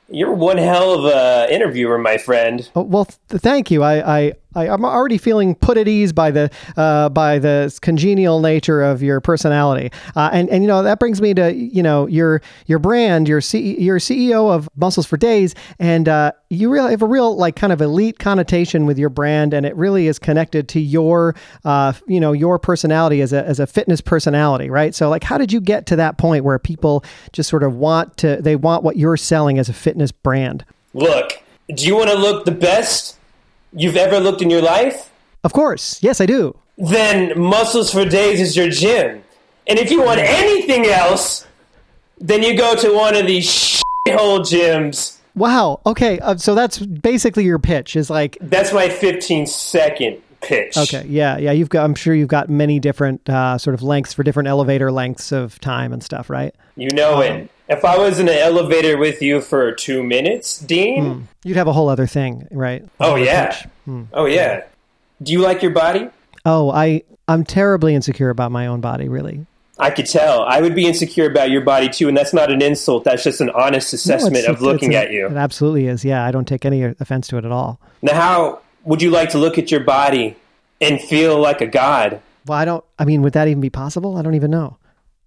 you're 0.09 0.33
one 0.33 0.59
hell 0.59 0.95
of 0.95 1.05
a 1.05 1.53
interviewer, 1.53 1.99
my 1.99 2.19
friend. 2.19 2.69
Oh, 2.75 2.83
well, 2.83 3.07
th- 3.29 3.41
thank 3.43 3.71
you. 3.71 3.83
I, 3.83 4.19
I, 4.19 4.33
I, 4.57 4.73
am 4.73 4.85
already 4.85 5.19
feeling 5.19 5.55
put 5.55 5.77
at 5.77 5.87
ease 5.87 6.13
by 6.13 6.31
the 6.31 6.51
uh, 6.77 7.11
by 7.11 7.39
the 7.39 7.77
congenial 7.83 8.41
nature 8.41 8.83
of 8.83 9.03
your 9.03 9.21
personality, 9.21 9.93
uh, 10.17 10.31
and 10.33 10.49
and 10.49 10.63
you 10.63 10.69
know 10.69 10.83
that 10.83 10.99
brings 10.99 11.21
me 11.21 11.35
to 11.35 11.55
you 11.55 11.83
know 11.83 12.07
your 12.07 12.41
your 12.67 12.79
brand, 12.79 13.29
your 13.29 13.41
C, 13.41 13.79
your 13.79 13.99
CEO 13.99 14.51
of 14.51 14.69
Muscles 14.77 15.07
for 15.07 15.17
Days, 15.17 15.55
and 15.79 16.09
uh, 16.09 16.33
you 16.49 16.71
really 16.71 16.91
have 16.91 17.03
a 17.03 17.07
real 17.07 17.37
like 17.37 17.55
kind 17.55 17.73
of 17.73 17.81
elite 17.81 18.19
connotation 18.19 18.87
with 18.87 18.99
your 18.99 19.11
brand, 19.11 19.53
and 19.53 19.67
it 19.67 19.77
really 19.77 20.07
is 20.07 20.19
connected 20.19 20.69
to 20.71 20.81
your 20.81 21.37
uh, 21.65 21.93
you 22.07 22.19
know 22.19 22.33
your 22.33 22.59
personality 22.59 23.21
as 23.21 23.33
a 23.33 23.45
as 23.45 23.61
a 23.61 23.67
fitness 23.67 24.01
personality, 24.01 24.71
right? 24.71 24.95
So 24.95 25.11
like, 25.11 25.23
how 25.25 25.37
did 25.37 25.53
you 25.53 25.61
get 25.61 25.87
to 25.87 25.97
that 25.97 26.17
point 26.17 26.45
where 26.45 26.59
people 26.59 27.05
just 27.33 27.51
sort 27.51 27.63
of 27.63 27.75
want 27.75 28.17
to 28.19 28.41
they 28.41 28.57
want 28.57 28.83
what 28.83 28.97
you're 28.97 29.19
selling 29.19 29.59
as 29.59 29.69
a 29.69 29.75
fitness 29.75 30.13
brand? 30.13 30.65
Look, 30.95 31.43
do 31.75 31.87
you 31.87 31.95
want 31.95 32.09
to 32.09 32.17
look 32.17 32.47
the 32.47 32.53
best? 32.53 33.19
You've 33.76 33.97
ever 33.97 34.18
looked 34.18 34.42
in 34.42 34.50
your 34.50 34.62
life? 34.62 35.11
Of 35.45 35.52
course. 35.52 36.02
Yes, 36.02 36.21
I 36.21 36.26
do. 36.26 36.56
Then 36.78 37.38
Muscles 37.38 37.92
for 37.92 38.04
Days 38.04 38.40
is 38.40 38.56
your 38.56 38.68
gym. 38.68 39.23
And 39.66 39.78
if 39.78 39.90
you 39.90 40.02
want 40.02 40.21
anything 40.21 40.87
else, 40.87 41.47
then 42.18 42.42
you 42.42 42.56
go 42.56 42.75
to 42.76 42.92
one 42.92 43.16
of 43.16 43.26
these 43.26 43.47
shithole 43.47 44.40
gyms. 44.40 45.18
Wow. 45.35 45.80
Okay. 45.85 46.18
Uh, 46.18 46.37
so 46.37 46.54
that's 46.54 46.78
basically 46.78 47.45
your 47.45 47.59
pitch 47.59 47.97
is 47.97 48.09
like. 48.09 48.38
That's 48.40 48.73
my 48.73 48.88
15 48.88 49.47
second 49.47 50.23
pitch. 50.40 50.76
Okay. 50.76 51.04
Yeah. 51.09 51.37
Yeah. 51.37 51.52
You've 51.52 51.68
got, 51.68 51.85
I'm 51.85 51.95
sure 51.95 52.14
you've 52.14 52.28
got 52.28 52.49
many 52.49 52.80
different 52.80 53.28
uh, 53.28 53.59
sort 53.59 53.75
of 53.75 53.83
lengths 53.83 54.12
for 54.12 54.23
different 54.23 54.49
elevator 54.49 54.90
lengths 54.92 55.33
of 55.33 55.59
time 55.61 55.92
and 55.92 56.02
stuff, 56.02 56.30
right? 56.30 56.54
You 56.76 56.88
know 56.90 57.16
um, 57.16 57.23
it. 57.23 57.50
If 57.68 57.85
I 57.85 57.99
was 57.99 58.20
in 58.20 58.28
an 58.28 58.38
elevator 58.38 58.96
with 58.96 59.20
you 59.20 59.40
for 59.40 59.73
two 59.73 60.04
minutes, 60.04 60.58
Dean, 60.58 61.04
hmm. 61.04 61.23
you'd 61.42 61.56
have 61.56 61.66
a 61.66 61.73
whole 61.73 61.88
other 61.88 62.06
thing, 62.06 62.46
right? 62.50 62.85
Oh 63.00 63.16
yeah. 63.16 63.61
Hmm. 63.85 64.04
Oh 64.12 64.26
yeah. 64.26 64.64
Do 65.23 65.32
you 65.32 65.40
like 65.40 65.62
your 65.62 65.73
body? 65.73 66.08
Oh, 66.44 66.70
I 66.70 67.02
I'm 67.26 67.44
terribly 67.44 67.94
insecure 67.94 68.30
about 68.30 68.52
my 68.52 68.68
own 68.68 68.80
body, 68.80 69.08
really. 69.08 69.46
I 69.78 69.90
could 69.90 70.06
tell. 70.06 70.42
I 70.42 70.61
would 70.61 70.75
be 70.75 70.87
insecure 70.87 71.26
about 71.26 71.50
your 71.50 71.61
body 71.61 71.88
too, 71.88 72.08
and 72.08 72.16
that's 72.16 72.32
not 72.32 72.50
an 72.50 72.62
insult. 72.62 73.04
That's 73.04 73.25
just 73.25 73.40
an 73.40 73.50
honest 73.50 73.92
assessment 73.92 74.46
no, 74.46 74.52
of 74.52 74.62
looking 74.62 74.94
a, 74.94 74.99
at 74.99 75.11
you. 75.11 75.26
It 75.26 75.37
absolutely 75.37 75.87
is. 75.87 76.04
Yeah, 76.04 76.25
I 76.25 76.30
don't 76.30 76.46
take 76.46 76.64
any 76.64 76.82
offense 76.85 77.28
to 77.28 77.37
it 77.37 77.44
at 77.44 77.52
all. 77.52 77.78
Now, 78.00 78.14
how 78.14 78.61
would 78.85 79.02
you 79.02 79.11
like 79.11 79.30
to 79.30 79.38
look 79.38 79.58
at 79.58 79.70
your 79.70 79.80
body 79.80 80.37
and 80.80 81.00
feel 81.00 81.38
like 81.38 81.61
a 81.61 81.66
god? 81.66 82.23
Well, 82.46 82.58
I 82.58 82.64
don't. 82.64 82.85
I 82.99 83.04
mean, 83.04 83.23
would 83.23 83.35
that 83.35 83.49
even 83.49 83.61
be 83.61 83.70
possible? 83.70 84.16
I 84.16 84.23
don't 84.23 84.35
even 84.35 84.50
know. 84.50 84.78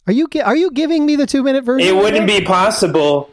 Are 0.10 0.12
you 0.12 0.28
are 0.44 0.56
you 0.56 0.72
giving 0.72 1.06
me 1.06 1.16
the 1.16 1.28
two 1.28 1.44
minute 1.44 1.64
version? 1.64 1.88
It 1.88 1.96
wouldn't 1.96 2.26
be 2.26 2.42
possible 2.42 3.30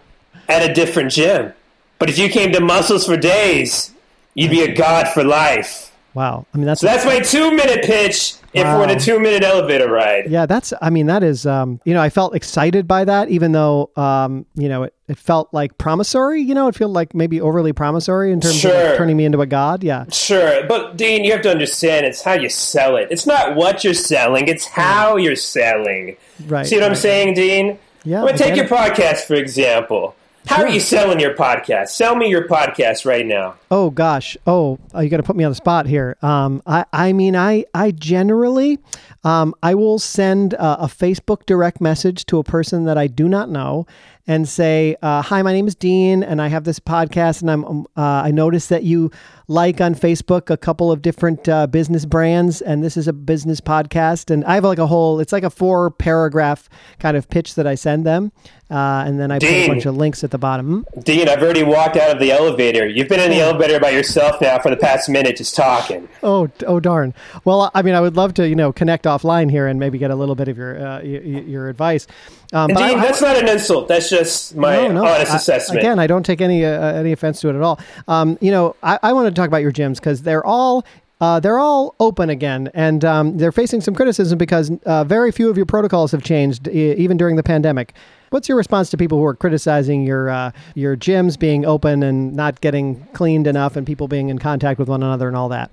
at 0.46 0.68
a 0.68 0.74
different 0.74 1.10
gym. 1.10 1.54
But 1.98 2.10
if 2.10 2.18
you 2.18 2.28
came 2.28 2.52
to 2.52 2.60
Muscles 2.60 3.06
for 3.06 3.16
Days, 3.16 3.94
you'd 4.34 4.50
be 4.50 4.60
a 4.60 4.74
god 4.74 5.08
for 5.08 5.24
life. 5.24 5.90
Wow. 6.12 6.44
I 6.52 6.58
mean 6.58 6.66
that's 6.66 6.82
so 6.82 6.86
that's 6.86 7.06
my 7.06 7.20
two 7.20 7.56
minute 7.56 7.82
pitch 7.82 8.34
if 8.56 8.64
wow. 8.64 8.78
we're 8.78 8.84
in 8.84 8.96
a 8.96 8.98
two 8.98 9.20
minute 9.20 9.42
elevator 9.42 9.90
ride. 9.90 10.30
Yeah, 10.30 10.46
that's 10.46 10.72
I 10.80 10.90
mean 10.90 11.06
that 11.06 11.22
is 11.22 11.46
um 11.46 11.80
you 11.84 11.92
know, 11.92 12.00
I 12.00 12.08
felt 12.08 12.34
excited 12.34 12.88
by 12.88 13.04
that 13.04 13.28
even 13.28 13.52
though 13.52 13.90
um, 13.96 14.46
you 14.54 14.68
know, 14.68 14.84
it, 14.84 14.94
it 15.08 15.18
felt 15.18 15.52
like 15.52 15.76
promissory, 15.76 16.40
you 16.40 16.54
know, 16.54 16.68
it 16.68 16.74
felt 16.74 16.92
like 16.92 17.14
maybe 17.14 17.40
overly 17.40 17.72
promissory 17.72 18.32
in 18.32 18.40
terms 18.40 18.58
sure. 18.58 18.74
of 18.74 18.88
like 18.90 18.98
turning 18.98 19.16
me 19.16 19.26
into 19.26 19.40
a 19.40 19.46
god. 19.46 19.84
Yeah. 19.84 20.06
Sure. 20.10 20.66
But 20.66 20.96
Dean, 20.96 21.24
you 21.24 21.32
have 21.32 21.42
to 21.42 21.50
understand 21.50 22.06
it's 22.06 22.22
how 22.22 22.32
you 22.32 22.48
sell 22.48 22.96
it. 22.96 23.08
It's 23.10 23.26
not 23.26 23.56
what 23.56 23.84
you're 23.84 23.94
selling, 23.94 24.48
it's 24.48 24.66
how 24.66 25.16
you're 25.16 25.36
selling. 25.36 26.16
Right. 26.46 26.66
See 26.66 26.76
what 26.76 26.82
right. 26.82 26.90
I'm 26.90 26.96
saying, 26.96 27.34
Dean? 27.34 27.78
Yeah. 28.04 28.20
I'm 28.20 28.26
gonna 28.26 28.38
take 28.38 28.56
your 28.56 28.68
podcast 28.68 29.26
for 29.26 29.34
example. 29.34 30.16
How 30.46 30.62
are 30.62 30.68
you 30.68 30.80
selling 30.80 31.18
your 31.18 31.34
podcast? 31.34 31.88
Sell 31.88 32.14
me 32.14 32.28
your 32.28 32.46
podcast 32.46 33.04
right 33.04 33.26
now. 33.26 33.56
Oh 33.70 33.90
gosh. 33.90 34.36
Oh, 34.46 34.78
oh 34.94 35.00
you 35.00 35.10
got 35.10 35.18
to 35.18 35.22
put 35.22 35.36
me 35.36 35.44
on 35.44 35.50
the 35.50 35.56
spot 35.56 35.86
here. 35.86 36.16
Um, 36.22 36.62
I, 36.66 36.84
I 36.92 37.12
mean, 37.12 37.34
I, 37.34 37.64
I 37.74 37.90
generally, 37.90 38.78
um, 39.24 39.54
I 39.62 39.74
will 39.74 39.98
send 39.98 40.52
a, 40.54 40.84
a 40.84 40.86
Facebook 40.86 41.46
direct 41.46 41.80
message 41.80 42.26
to 42.26 42.38
a 42.38 42.44
person 42.44 42.84
that 42.84 42.96
I 42.96 43.08
do 43.08 43.28
not 43.28 43.50
know, 43.50 43.86
and 44.26 44.48
say, 44.48 44.96
uh, 45.02 45.22
"Hi, 45.22 45.42
my 45.42 45.52
name 45.52 45.68
is 45.68 45.74
Dean, 45.74 46.22
and 46.22 46.42
I 46.42 46.48
have 46.48 46.64
this 46.64 46.80
podcast, 46.80 47.40
and 47.42 47.50
I'm 47.50 47.64
um, 47.64 47.86
uh, 47.96 48.00
I 48.24 48.30
noticed 48.30 48.68
that 48.70 48.82
you 48.82 49.10
like 49.48 49.80
on 49.80 49.94
Facebook 49.94 50.50
a 50.50 50.56
couple 50.56 50.90
of 50.90 51.02
different 51.02 51.48
uh, 51.48 51.66
business 51.68 52.04
brands, 52.04 52.60
and 52.60 52.82
this 52.82 52.96
is 52.96 53.06
a 53.06 53.12
business 53.12 53.60
podcast, 53.60 54.30
and 54.30 54.44
I 54.44 54.54
have 54.54 54.64
like 54.64 54.78
a 54.78 54.86
whole, 54.86 55.20
it's 55.20 55.32
like 55.32 55.44
a 55.44 55.50
four 55.50 55.90
paragraph 55.90 56.68
kind 56.98 57.16
of 57.16 57.28
pitch 57.28 57.54
that 57.54 57.66
I 57.66 57.76
send 57.76 58.04
them, 58.04 58.32
uh, 58.70 59.04
and 59.06 59.20
then 59.20 59.30
I 59.30 59.38
Dean, 59.38 59.50
put 59.50 59.64
a 59.64 59.74
bunch 59.74 59.86
of 59.86 59.96
links 59.96 60.24
at 60.24 60.32
the 60.32 60.38
bottom. 60.38 60.84
Dean, 61.04 61.28
I've 61.28 61.42
already 61.42 61.62
walked 61.62 61.96
out 61.96 62.10
of 62.10 62.18
the 62.18 62.32
elevator. 62.32 62.88
You've 62.88 63.08
been 63.08 63.20
in 63.20 63.30
the 63.30 63.40
oh. 63.42 63.50
elevator 63.50 63.78
by 63.78 63.90
yourself 63.90 64.40
now 64.40 64.58
for 64.58 64.70
the 64.70 64.76
past 64.76 65.08
minute, 65.08 65.36
just 65.36 65.54
talking. 65.54 66.08
Oh, 66.24 66.50
oh 66.66 66.80
darn. 66.80 67.14
Well, 67.44 67.70
I 67.72 67.82
mean, 67.82 67.94
I 67.94 68.00
would 68.00 68.16
love 68.16 68.34
to, 68.34 68.48
you 68.48 68.56
know, 68.56 68.72
connect 68.72 69.04
offline 69.04 69.48
here 69.48 69.68
and 69.68 69.78
maybe 69.78 69.98
get 69.98 70.10
a 70.10 70.16
little 70.16 70.34
bit 70.34 70.48
of 70.48 70.58
your 70.58 70.84
uh, 70.84 71.02
your, 71.02 71.22
your 71.22 71.68
advice. 71.68 72.08
Um, 72.52 72.68
Dean, 72.68 72.78
I, 72.78 72.94
that's 72.94 73.22
I, 73.22 73.32
not 73.32 73.42
an 73.42 73.48
insult. 73.48 73.86
That's 73.86 74.10
just 74.10 74.15
my 74.54 74.76
no, 74.76 74.92
no, 74.92 75.06
honest 75.06 75.34
assessment. 75.34 75.80
again, 75.80 75.98
I 75.98 76.06
don't 76.06 76.24
take 76.24 76.40
any 76.40 76.64
uh, 76.64 76.94
any 76.94 77.12
offense 77.12 77.40
to 77.40 77.48
it 77.48 77.56
at 77.56 77.62
all. 77.62 77.80
Um, 78.08 78.38
you 78.40 78.50
know, 78.50 78.76
I, 78.82 78.98
I 79.02 79.12
want 79.12 79.28
to 79.28 79.38
talk 79.38 79.48
about 79.48 79.62
your 79.62 79.72
gyms 79.72 79.96
because 79.96 80.22
they're 80.22 80.44
all 80.44 80.84
uh, 81.20 81.40
they're 81.40 81.58
all 81.58 81.94
open 81.98 82.28
again, 82.28 82.70
and 82.74 83.04
um, 83.04 83.38
they're 83.38 83.52
facing 83.52 83.80
some 83.80 83.94
criticism 83.94 84.36
because 84.36 84.70
uh, 84.84 85.02
very 85.04 85.32
few 85.32 85.48
of 85.48 85.56
your 85.56 85.64
protocols 85.64 86.12
have 86.12 86.22
changed, 86.22 86.68
e- 86.68 86.94
even 86.94 87.16
during 87.16 87.36
the 87.36 87.42
pandemic. 87.42 87.94
What's 88.30 88.48
your 88.48 88.58
response 88.58 88.90
to 88.90 88.98
people 88.98 89.18
who 89.18 89.24
are 89.24 89.34
criticizing 89.34 90.04
your 90.04 90.28
uh, 90.28 90.52
your 90.74 90.96
gyms 90.96 91.38
being 91.38 91.64
open 91.64 92.02
and 92.02 92.34
not 92.34 92.60
getting 92.60 93.02
cleaned 93.14 93.46
enough, 93.46 93.76
and 93.76 93.86
people 93.86 94.08
being 94.08 94.28
in 94.28 94.38
contact 94.38 94.78
with 94.78 94.88
one 94.88 95.02
another 95.02 95.26
and 95.26 95.36
all 95.36 95.48
that? 95.48 95.70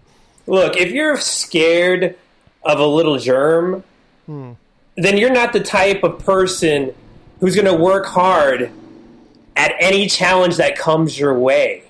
Look, 0.47 0.77
if 0.77 0.91
you're 0.91 1.17
scared 1.17 2.15
of 2.63 2.79
a 2.79 2.85
little 2.85 3.17
germ, 3.17 3.83
hmm. 4.25 4.53
then 4.95 5.17
you're 5.17 5.33
not 5.33 5.51
the 5.51 5.59
type 5.59 6.03
of 6.03 6.19
person 6.19 6.93
who's 7.43 7.55
going 7.55 7.67
to 7.67 7.75
work 7.75 8.05
hard 8.05 8.71
at 9.57 9.73
any 9.77 10.07
challenge 10.07 10.55
that 10.55 10.77
comes 10.77 11.19
your 11.19 11.38
way. 11.38 11.83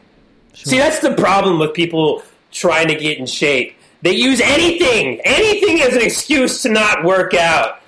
Sure. 0.55 0.71
See, 0.71 0.77
that's 0.79 0.97
the 0.97 1.13
problem 1.13 1.59
with 1.59 1.75
people 1.75 2.23
trying 2.51 2.87
to 2.87 2.95
get 2.95 3.19
in 3.19 3.27
shape. 3.27 3.77
They 4.01 4.13
use 4.13 4.41
anything, 4.41 5.21
anything 5.23 5.79
as 5.81 5.95
an 5.95 6.01
excuse 6.01 6.63
to 6.63 6.69
not 6.69 7.03
work 7.03 7.35
out. 7.35 7.79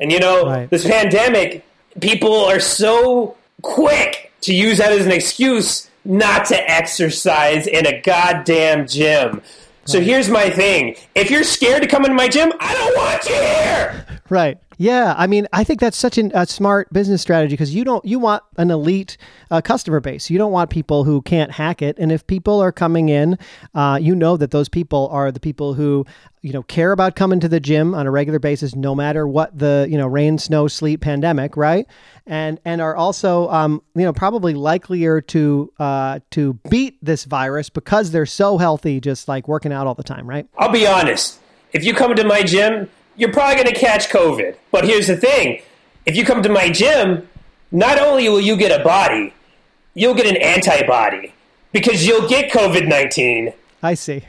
And 0.00 0.10
you 0.10 0.18
know, 0.18 0.46
right. 0.46 0.68
this 0.68 0.84
pandemic, 0.84 1.64
people 2.00 2.44
are 2.44 2.58
so 2.58 3.36
quick 3.62 4.32
to 4.40 4.52
use 4.52 4.78
that 4.78 4.90
as 4.90 5.06
an 5.06 5.12
excuse 5.12 5.88
not 6.04 6.46
to 6.46 6.56
exercise 6.68 7.68
in 7.68 7.86
a 7.86 8.00
goddamn 8.00 8.88
gym. 8.88 9.42
So 9.84 10.00
here's 10.00 10.28
my 10.28 10.50
thing. 10.50 10.96
If 11.14 11.30
you're 11.30 11.44
scared 11.44 11.82
to 11.82 11.88
come 11.88 12.04
into 12.04 12.16
my 12.16 12.26
gym, 12.26 12.52
I 12.58 12.74
don't 12.74 12.96
want 12.96 13.24
you 13.26 13.34
here. 13.34 14.06
Right. 14.28 14.56
Yeah, 14.82 15.14
I 15.16 15.28
mean, 15.28 15.46
I 15.52 15.62
think 15.62 15.78
that's 15.78 15.96
such 15.96 16.18
an, 16.18 16.32
a 16.34 16.44
smart 16.44 16.92
business 16.92 17.22
strategy 17.22 17.52
because 17.52 17.72
you 17.72 17.84
don't 17.84 18.04
you 18.04 18.18
want 18.18 18.42
an 18.56 18.72
elite 18.72 19.16
uh, 19.48 19.60
customer 19.60 20.00
base. 20.00 20.28
You 20.28 20.38
don't 20.38 20.50
want 20.50 20.70
people 20.70 21.04
who 21.04 21.22
can't 21.22 21.52
hack 21.52 21.82
it. 21.82 21.96
And 22.00 22.10
if 22.10 22.26
people 22.26 22.60
are 22.60 22.72
coming 22.72 23.08
in, 23.08 23.38
uh, 23.76 24.00
you 24.02 24.16
know 24.16 24.36
that 24.36 24.50
those 24.50 24.68
people 24.68 25.08
are 25.12 25.30
the 25.30 25.38
people 25.38 25.74
who 25.74 26.04
you 26.40 26.52
know 26.52 26.64
care 26.64 26.90
about 26.90 27.14
coming 27.14 27.38
to 27.38 27.48
the 27.48 27.60
gym 27.60 27.94
on 27.94 28.08
a 28.08 28.10
regular 28.10 28.40
basis, 28.40 28.74
no 28.74 28.92
matter 28.92 29.24
what 29.24 29.56
the 29.56 29.86
you 29.88 29.96
know 29.96 30.08
rain, 30.08 30.36
snow, 30.36 30.66
sleet, 30.66 31.00
pandemic, 31.00 31.56
right? 31.56 31.86
And 32.26 32.58
and 32.64 32.80
are 32.80 32.96
also 32.96 33.48
um, 33.50 33.84
you 33.94 34.02
know 34.02 34.12
probably 34.12 34.52
likelier 34.52 35.20
to 35.20 35.72
uh, 35.78 36.18
to 36.32 36.54
beat 36.70 36.98
this 37.00 37.22
virus 37.22 37.70
because 37.70 38.10
they're 38.10 38.26
so 38.26 38.58
healthy, 38.58 39.00
just 39.00 39.28
like 39.28 39.46
working 39.46 39.72
out 39.72 39.86
all 39.86 39.94
the 39.94 40.02
time, 40.02 40.28
right? 40.28 40.48
I'll 40.58 40.72
be 40.72 40.88
honest. 40.88 41.38
If 41.72 41.84
you 41.84 41.94
come 41.94 42.16
to 42.16 42.24
my 42.24 42.42
gym, 42.42 42.90
you're 43.22 43.32
probably 43.32 43.54
going 43.54 43.72
to 43.72 43.80
catch 43.80 44.08
COVID. 44.08 44.56
But 44.72 44.84
here's 44.84 45.06
the 45.06 45.16
thing 45.16 45.62
if 46.04 46.16
you 46.16 46.24
come 46.24 46.42
to 46.42 46.48
my 46.48 46.68
gym, 46.68 47.28
not 47.70 47.98
only 47.98 48.28
will 48.28 48.40
you 48.40 48.56
get 48.56 48.78
a 48.78 48.82
body, 48.82 49.32
you'll 49.94 50.14
get 50.14 50.26
an 50.26 50.36
antibody 50.36 51.32
because 51.70 52.06
you'll 52.06 52.28
get 52.28 52.50
COVID 52.50 52.88
19. 52.88 53.52
I 53.82 53.94
see. 53.94 54.24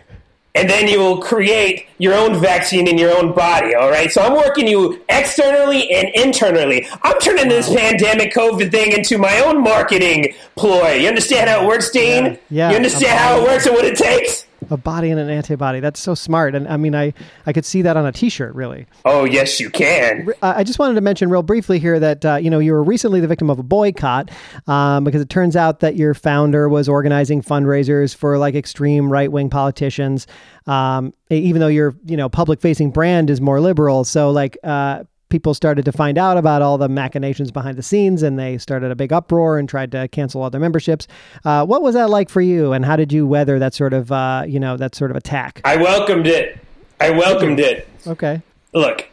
And 0.55 0.69
then 0.69 0.87
you 0.87 0.99
will 0.99 1.19
create 1.19 1.87
your 1.97 2.13
own 2.13 2.39
vaccine 2.39 2.87
in 2.87 2.99
your 2.99 3.17
own 3.17 3.33
body, 3.33 3.73
all 3.73 3.89
right? 3.89 4.11
So 4.11 4.21
I'm 4.21 4.33
working 4.33 4.67
you 4.67 5.03
externally 5.09 5.91
and 5.91 6.09
internally. 6.13 6.87
I'm 7.01 7.19
turning 7.19 7.49
this 7.49 7.73
pandemic 7.73 8.31
COVID 8.33 8.69
thing 8.69 8.91
into 8.91 9.17
my 9.17 9.39
own 9.39 9.63
marketing 9.63 10.35
ploy. 10.55 10.93
You 10.93 11.07
understand 11.07 11.49
how 11.49 11.63
it 11.63 11.67
works, 11.67 11.89
Dean? 11.89 12.25
Yeah. 12.25 12.37
yeah. 12.51 12.69
You 12.69 12.75
understand 12.75 13.17
how 13.17 13.39
it 13.39 13.43
works 13.43 13.65
and 13.65 13.73
what 13.73 13.85
it 13.85 13.97
takes? 13.97 14.45
A 14.69 14.77
body 14.77 15.09
and 15.09 15.19
an 15.19 15.29
antibody. 15.29 15.79
That's 15.79 15.99
so 15.99 16.15
smart. 16.15 16.55
And 16.55 16.67
I 16.67 16.77
mean, 16.77 16.95
I, 16.95 17.13
I 17.45 17.53
could 17.53 17.65
see 17.65 17.81
that 17.81 17.97
on 17.97 18.05
a 18.05 18.11
T-shirt, 18.11 18.53
really. 18.55 18.85
Oh 19.05 19.25
yes, 19.25 19.59
you 19.59 19.69
can. 19.69 20.29
I 20.41 20.63
just 20.63 20.79
wanted 20.79 20.95
to 20.95 21.01
mention 21.01 21.29
real 21.29 21.43
briefly 21.43 21.79
here 21.79 21.99
that 21.99 22.25
uh, 22.25 22.35
you 22.35 22.49
know 22.49 22.59
you 22.59 22.71
were 22.71 22.83
recently 22.83 23.19
the 23.19 23.27
victim 23.27 23.49
of 23.49 23.59
a 23.59 23.63
boycott 23.63 24.31
um, 24.67 25.03
because 25.03 25.21
it 25.21 25.29
turns 25.29 25.55
out 25.55 25.79
that 25.79 25.95
your 25.95 26.13
founder 26.13 26.69
was 26.69 26.89
organizing 26.89 27.41
fundraisers 27.41 28.15
for 28.15 28.37
like 28.37 28.55
extreme 28.55 29.11
right 29.11 29.31
wing 29.31 29.49
politicians. 29.49 30.27
Um, 30.65 31.13
even 31.29 31.59
though 31.59 31.67
your 31.67 31.95
you 32.05 32.17
know 32.17 32.29
public 32.29 32.61
facing 32.61 32.91
brand 32.91 33.29
is 33.29 33.41
more 33.41 33.59
liberal, 33.59 34.03
so 34.03 34.31
like 34.31 34.57
uh, 34.63 35.03
people 35.33 35.55
started 35.55 35.83
to 35.83 35.91
find 35.91 36.19
out 36.19 36.37
about 36.37 36.61
all 36.61 36.77
the 36.77 36.87
machinations 36.87 37.49
behind 37.49 37.75
the 37.75 37.81
scenes 37.81 38.21
and 38.21 38.37
they 38.37 38.55
started 38.59 38.91
a 38.91 38.95
big 38.95 39.11
uproar 39.11 39.57
and 39.57 39.67
tried 39.67 39.91
to 39.91 40.07
cancel 40.09 40.43
all 40.43 40.49
their 40.51 40.61
memberships. 40.61 41.07
Uh, 41.43 41.65
what 41.65 41.81
was 41.81 41.95
that 41.95 42.07
like 42.11 42.29
for 42.29 42.39
you 42.39 42.71
and 42.71 42.85
how 42.85 42.95
did 42.95 43.11
you 43.11 43.25
weather 43.25 43.57
that 43.57 43.73
sort 43.73 43.93
of, 43.93 44.11
uh, 44.11 44.43
you 44.47 44.59
know, 44.59 44.77
that 44.77 44.93
sort 44.93 45.09
of 45.09 45.17
attack? 45.17 45.59
I 45.65 45.77
welcomed 45.77 46.27
it. 46.27 46.59
I 47.01 47.09
welcomed 47.09 47.59
it. 47.59 47.87
Okay. 48.05 48.43
Look, 48.75 49.09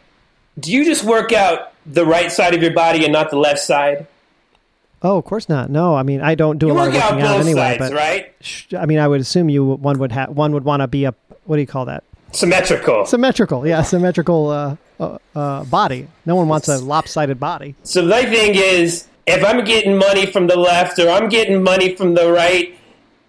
do 0.59 0.71
you 0.71 0.85
just 0.85 1.05
work 1.05 1.33
out 1.33 1.73
the 1.87 2.05
right 2.05 2.31
side 2.31 2.53
of 2.53 2.61
your 2.63 2.75
body 2.75 3.05
and 3.05 3.15
not 3.15 3.31
the 3.31 3.39
left 3.39 3.61
side? 3.61 4.07
Oh, 5.01 5.17
of 5.17 5.25
course 5.25 5.49
not. 5.49 5.71
No, 5.71 5.95
I 5.95 6.03
mean 6.03 6.21
I 6.21 6.35
don't 6.35 6.59
do 6.59 6.67
you 6.67 6.73
a 6.73 6.75
lot 6.75 6.89
of 6.89 6.93
work 6.93 7.03
working 7.03 7.23
out, 7.23 7.37
out, 7.37 7.41
anyway. 7.41 7.79
sides, 7.79 7.79
but 7.79 7.93
right? 7.95 8.35
sh- 8.43 8.75
I 8.75 8.85
mean, 8.85 8.99
I 8.99 9.09
would 9.09 9.23
assume 9.23 9.49
you 9.49 9.65
one 9.65 9.99
would 9.99 10.13
have 10.13 10.29
one 10.29 10.53
would 10.53 10.65
want 10.65 10.83
to 10.83 10.87
be 10.87 11.07
a 11.07 11.15
what 11.45 11.57
do 11.57 11.63
you 11.63 11.67
call 11.67 11.87
that? 11.87 12.05
Symmetrical. 12.33 13.07
Symmetrical, 13.07 13.67
yeah, 13.67 13.83
symmetrical 13.83 14.49
uh, 14.51 14.77
uh, 14.99 15.19
uh, 15.35 15.65
body. 15.65 16.07
No 16.27 16.37
one 16.37 16.49
wants 16.49 16.69
a 16.69 16.79
lopsided 16.79 17.41
body. 17.41 17.75
So 17.83 18.03
my 18.03 18.25
thing 18.25 18.55
is, 18.55 19.07
if 19.27 19.45
I'm 19.45 19.65
getting 19.65 19.97
money 19.97 20.27
from 20.27 20.47
the 20.47 20.57
left 20.57 20.99
or 20.99 21.09
I'm 21.09 21.29
getting 21.29 21.63
money 21.63 21.95
from 21.97 22.15
the 22.15 22.31
right, 22.33 22.77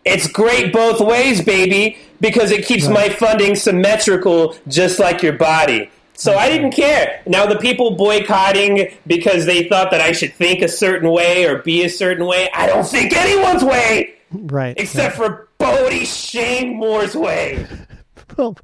it's 0.05 0.27
great 0.27 0.71
both 0.73 0.99
ways, 0.99 1.41
baby, 1.43 1.97
because 2.19 2.51
it 2.51 2.65
keeps 2.65 2.85
Right. 2.85 2.93
my 2.93 3.09
funding 3.09 3.55
symmetrical, 3.55 4.55
just 4.67 4.99
like 4.99 5.21
your 5.23 5.33
body. 5.33 5.89
So 6.13 6.35
I 6.35 6.49
didn't 6.49 6.71
care. 6.71 7.21
Now 7.25 7.47
the 7.47 7.57
people 7.57 7.91
boycotting 7.95 8.91
because 9.07 9.45
they 9.47 9.63
thought 9.67 9.89
that 9.91 10.01
I 10.01 10.11
should 10.11 10.33
think 10.35 10.61
a 10.61 10.67
certain 10.67 11.09
way 11.09 11.45
or 11.45 11.57
be 11.59 11.83
a 11.83 11.89
certain 11.89 12.25
way, 12.27 12.49
I 12.53 12.67
don't 12.67 12.85
think 12.87 13.15
anyone's 13.15 13.63
way 13.63 14.13
Right. 14.31 14.75
except 14.77 15.15
for 15.15 15.47
Brody 15.57 16.05
Shangmore's 16.05 17.15
way. 17.15 17.65
Well, 18.37 18.57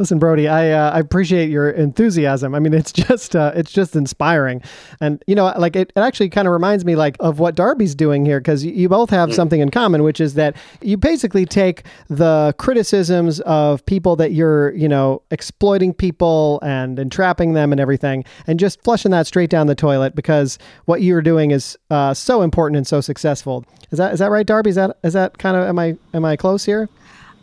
listen, 0.00 0.18
Brody, 0.18 0.48
I 0.48 0.70
uh, 0.70 0.90
I 0.90 0.98
appreciate 0.98 1.50
your 1.50 1.70
enthusiasm. 1.70 2.54
I 2.54 2.58
mean, 2.58 2.74
it's 2.74 2.90
just 3.08 3.36
uh, 3.36 3.52
it's 3.54 3.70
just 3.70 3.94
inspiring, 3.94 4.62
and 5.00 5.22
you 5.28 5.36
know, 5.36 5.52
like 5.56 5.76
it, 5.76 5.92
it 5.94 6.00
actually 6.00 6.30
kind 6.30 6.48
of 6.48 6.52
reminds 6.52 6.84
me 6.84 6.96
like 6.96 7.16
of 7.20 7.38
what 7.38 7.54
Darby's 7.54 7.94
doing 7.94 8.24
here 8.24 8.40
because 8.40 8.64
you, 8.64 8.88
both 8.88 9.10
have 9.10 9.32
something 9.32 9.60
in 9.60 9.70
common, 9.70 10.02
which 10.02 10.20
is 10.20 10.34
that 10.34 10.56
you 10.80 10.96
basically 10.96 11.46
take 11.46 11.84
the 12.08 12.52
criticisms 12.58 13.38
of 13.40 13.84
people 13.86 14.16
that 14.16 14.32
you're 14.32 14.74
you 14.74 14.88
know 14.88 15.22
exploiting 15.30 15.94
people 15.94 16.58
and 16.62 16.98
entrapping 16.98 17.52
them 17.52 17.70
and 17.70 17.80
everything, 17.80 18.24
and 18.48 18.58
just 18.58 18.82
flushing 18.82 19.12
that 19.12 19.28
straight 19.28 19.50
down 19.50 19.68
the 19.68 19.74
toilet 19.76 20.16
because 20.16 20.58
what 20.86 21.02
you're 21.02 21.22
doing 21.22 21.52
is 21.52 21.78
uh, 21.90 22.12
so 22.12 22.42
important 22.42 22.76
and 22.76 22.86
so 22.86 23.00
successful. 23.00 23.64
Is 23.92 23.98
that 23.98 24.12
is 24.12 24.18
that 24.18 24.30
right, 24.30 24.46
Darby? 24.46 24.70
Is 24.70 24.76
that 24.76 24.96
is 25.04 25.12
that 25.12 25.38
kind 25.38 25.56
of 25.56 25.64
am 25.64 25.78
I 25.78 25.96
am 26.14 26.24
I 26.24 26.36
close 26.36 26.64
here? 26.64 26.88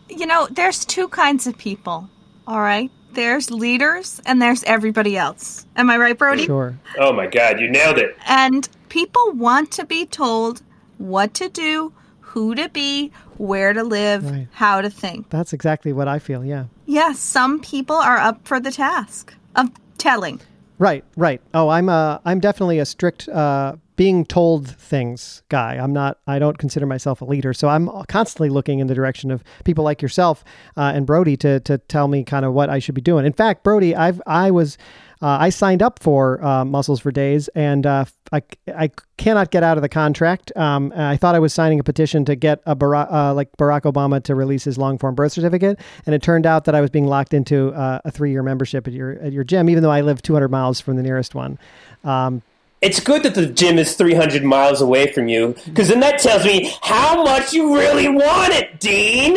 You 0.09 0.25
know, 0.25 0.47
there's 0.51 0.85
two 0.85 1.07
kinds 1.09 1.47
of 1.47 1.57
people, 1.57 2.09
all 2.47 2.59
right? 2.61 2.89
There's 3.13 3.49
leaders 3.51 4.21
and 4.25 4.41
there's 4.41 4.63
everybody 4.63 5.17
else. 5.17 5.65
Am 5.75 5.89
I 5.89 5.97
right, 5.97 6.17
Brody? 6.17 6.45
Sure. 6.45 6.77
Oh 6.99 7.11
my 7.13 7.27
god, 7.27 7.59
you 7.59 7.69
nailed 7.69 7.97
it. 7.97 8.15
And 8.27 8.67
people 8.89 9.31
want 9.31 9.71
to 9.73 9.85
be 9.85 10.05
told 10.05 10.61
what 10.97 11.33
to 11.35 11.49
do, 11.49 11.91
who 12.21 12.53
to 12.55 12.69
be, 12.69 13.11
where 13.37 13.73
to 13.73 13.83
live, 13.83 14.29
Right. 14.29 14.47
how 14.51 14.81
to 14.81 14.89
think. 14.89 15.29
That's 15.29 15.53
exactly 15.53 15.93
what 15.93 16.07
I 16.07 16.19
feel. 16.19 16.43
Yeah. 16.45 16.65
Yes, 16.85 17.19
some 17.19 17.59
people 17.59 17.95
are 17.95 18.17
up 18.17 18.47
for 18.47 18.59
the 18.59 18.71
task 18.71 19.33
of 19.55 19.71
telling. 19.97 20.39
Right, 20.79 21.03
right. 21.15 21.41
Oh, 21.53 21.69
I'm 21.69 21.89
uh 21.89 22.19
I'm 22.23 22.39
definitely 22.39 22.79
a 22.79 22.85
strict 22.85 23.27
uh 23.29 23.75
being 23.97 24.25
told 24.25 24.69
things 24.69 25.43
guy. 25.49 25.75
I'm 25.75 25.91
not 25.91 26.19
I 26.25 26.39
don't 26.39 26.57
consider 26.57 26.85
myself 26.85 27.19
a 27.19 27.25
leader. 27.25 27.53
So 27.53 27.67
I'm 27.67 27.89
constantly 28.07 28.49
looking 28.49 28.79
in 28.79 28.87
the 28.87 28.95
direction 28.95 29.29
of 29.29 29.43
people 29.65 29.83
like 29.83 30.01
yourself 30.01 30.45
uh, 30.77 30.93
and 30.95 31.05
Brody 31.05 31.35
to 31.37 31.59
to 31.61 31.77
tell 31.79 32.07
me 32.07 32.23
kind 32.23 32.45
of 32.45 32.53
what 32.53 32.69
I 32.69 32.79
should 32.79 32.95
be 32.95 33.01
doing. 33.01 33.25
In 33.25 33.33
fact, 33.33 33.63
Brody, 33.63 33.93
I've 33.95 34.21
I 34.25 34.51
was 34.51 34.77
uh, 35.19 35.37
I 35.39 35.49
signed 35.49 35.81
up 35.81 35.97
for 35.99 36.43
uh, 36.43 36.63
Muscles 36.63 36.99
for 36.99 37.11
Days, 37.11 37.47
and 37.49 37.87
uh, 37.87 38.05
I, 38.31 38.43
I 38.67 38.91
cannot 39.17 39.49
get 39.49 39.63
out 39.63 39.75
of 39.75 39.81
the 39.81 39.89
contract. 39.89 40.55
Um, 40.55 40.93
I 40.95 41.17
thought 41.17 41.33
I 41.33 41.39
was 41.39 41.53
signing 41.53 41.79
a 41.79 41.83
petition 41.83 42.23
to 42.25 42.35
get 42.35 42.61
a 42.67 42.73
uh, 42.73 43.33
like 43.33 43.49
Barack 43.57 43.91
Obama 43.91 44.23
to 44.25 44.35
release 44.35 44.63
his 44.63 44.77
long 44.77 44.99
form 44.99 45.15
birth 45.15 45.31
certificate, 45.31 45.79
and 46.05 46.13
it 46.13 46.21
turned 46.21 46.45
out 46.45 46.65
that 46.65 46.75
I 46.75 46.81
was 46.81 46.91
being 46.91 47.07
locked 47.07 47.33
into 47.33 47.73
uh, 47.73 47.99
a 48.05 48.11
three 48.11 48.29
year 48.29 48.43
membership 48.43 48.87
at 48.87 48.93
your 48.93 49.13
at 49.19 49.33
your 49.33 49.43
gym, 49.43 49.71
even 49.71 49.81
though 49.81 49.91
I 49.91 50.01
live 50.01 50.21
200 50.21 50.49
miles 50.49 50.79
from 50.79 50.97
the 50.97 51.03
nearest 51.03 51.33
one. 51.33 51.57
Um, 52.03 52.43
It's 52.81 52.99
good 52.99 53.23
that 53.23 53.33
the 53.35 53.47
gym 53.47 53.77
is 53.79 53.95
300 53.95 54.43
miles 54.43 54.81
away 54.81 55.11
from 55.11 55.27
you, 55.27 55.55
because 55.65 55.87
then 55.87 55.99
that 56.01 56.19
tells 56.19 56.45
me 56.45 56.73
how 56.81 57.23
much 57.23 57.51
you 57.53 57.75
really 57.75 58.07
want 58.07 58.53
it, 58.53 58.79
Dean. 58.79 59.35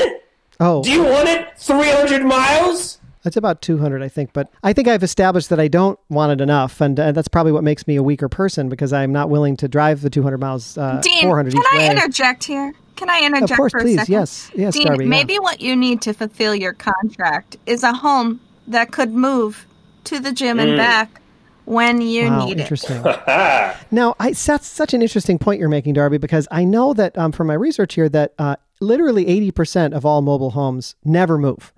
oh, 0.60 0.82
Do 0.82 0.90
you 0.90 1.02
want 1.04 1.28
it 1.28 1.48
300 1.58 2.22
miles? 2.22 2.98
That's 3.22 3.36
about 3.36 3.60
200, 3.62 4.02
I 4.02 4.08
think. 4.08 4.32
But 4.32 4.50
I 4.62 4.72
think 4.72 4.88
I've 4.88 5.02
established 5.02 5.48
that 5.50 5.60
I 5.60 5.68
don't 5.68 5.98
want 6.08 6.32
it 6.32 6.42
enough. 6.42 6.80
And 6.80 6.98
uh, 6.98 7.12
that's 7.12 7.28
probably 7.28 7.52
what 7.52 7.62
makes 7.64 7.86
me 7.86 7.96
a 7.96 8.02
weaker 8.02 8.28
person 8.30 8.68
because 8.70 8.92
I'm 8.94 9.12
not 9.12 9.28
willing 9.28 9.56
to 9.58 9.68
drive 9.68 10.00
the 10.00 10.08
200 10.10 10.38
miles, 10.38 10.78
uh, 10.78 11.00
Dean, 11.02 11.22
400 11.22 11.52
can 11.52 11.60
each 11.60 11.66
I 11.72 11.76
way. 11.78 11.90
interject 11.90 12.44
here? 12.44 12.72
Can 12.96 13.10
I 13.10 13.20
interject 13.24 13.50
Of 13.52 13.56
course, 13.58 13.72
for 13.72 13.78
a 13.78 13.82
please. 13.82 13.96
second? 14.00 14.12
Yes. 14.12 14.50
Yes, 14.54 14.74
Dean, 14.74 14.86
Darby. 14.86 15.04
yeah. 15.04 15.10
maybe 15.10 15.38
what 15.38 15.60
you 15.60 15.76
need 15.76 16.00
to 16.02 16.12
fulfill 16.14 16.54
your 16.54 16.72
contract 16.72 17.56
is 17.66 17.82
a 17.82 17.92
home 17.92 18.40
that 18.68 18.90
could 18.90 19.12
move 19.12 19.66
to 20.04 20.18
the 20.18 20.32
gym 20.32 20.58
and 20.58 20.76
back 20.78 21.20
when 21.64 22.00
you 22.00 22.26
Wow, 22.28 22.46
need 22.46 22.58
it. 22.58 22.60
interesting. 22.62 23.02
Ah, 23.04 23.76
Now, 23.90 24.14
I, 24.20 24.32
that's 24.32 24.66
such 24.66 24.94
an 24.94 25.02
interesting 25.02 25.38
point 25.38 25.60
you're 25.60 25.68
making, 25.68 25.94
Darby, 25.94 26.18
because 26.18 26.46
I 26.50 26.64
know 26.64 26.92
that 26.94 27.16
um, 27.18 27.32
from 27.32 27.46
my 27.48 27.54
research 27.54 27.94
here 27.94 28.08
that 28.08 28.34
uh, 28.38 28.56
literally 28.80 29.24
80% 29.52 29.92
of 29.94 30.04
all 30.06 30.22
mobile 30.22 30.50
homes 30.50 30.94
never 31.04 31.38
move. 31.38 31.72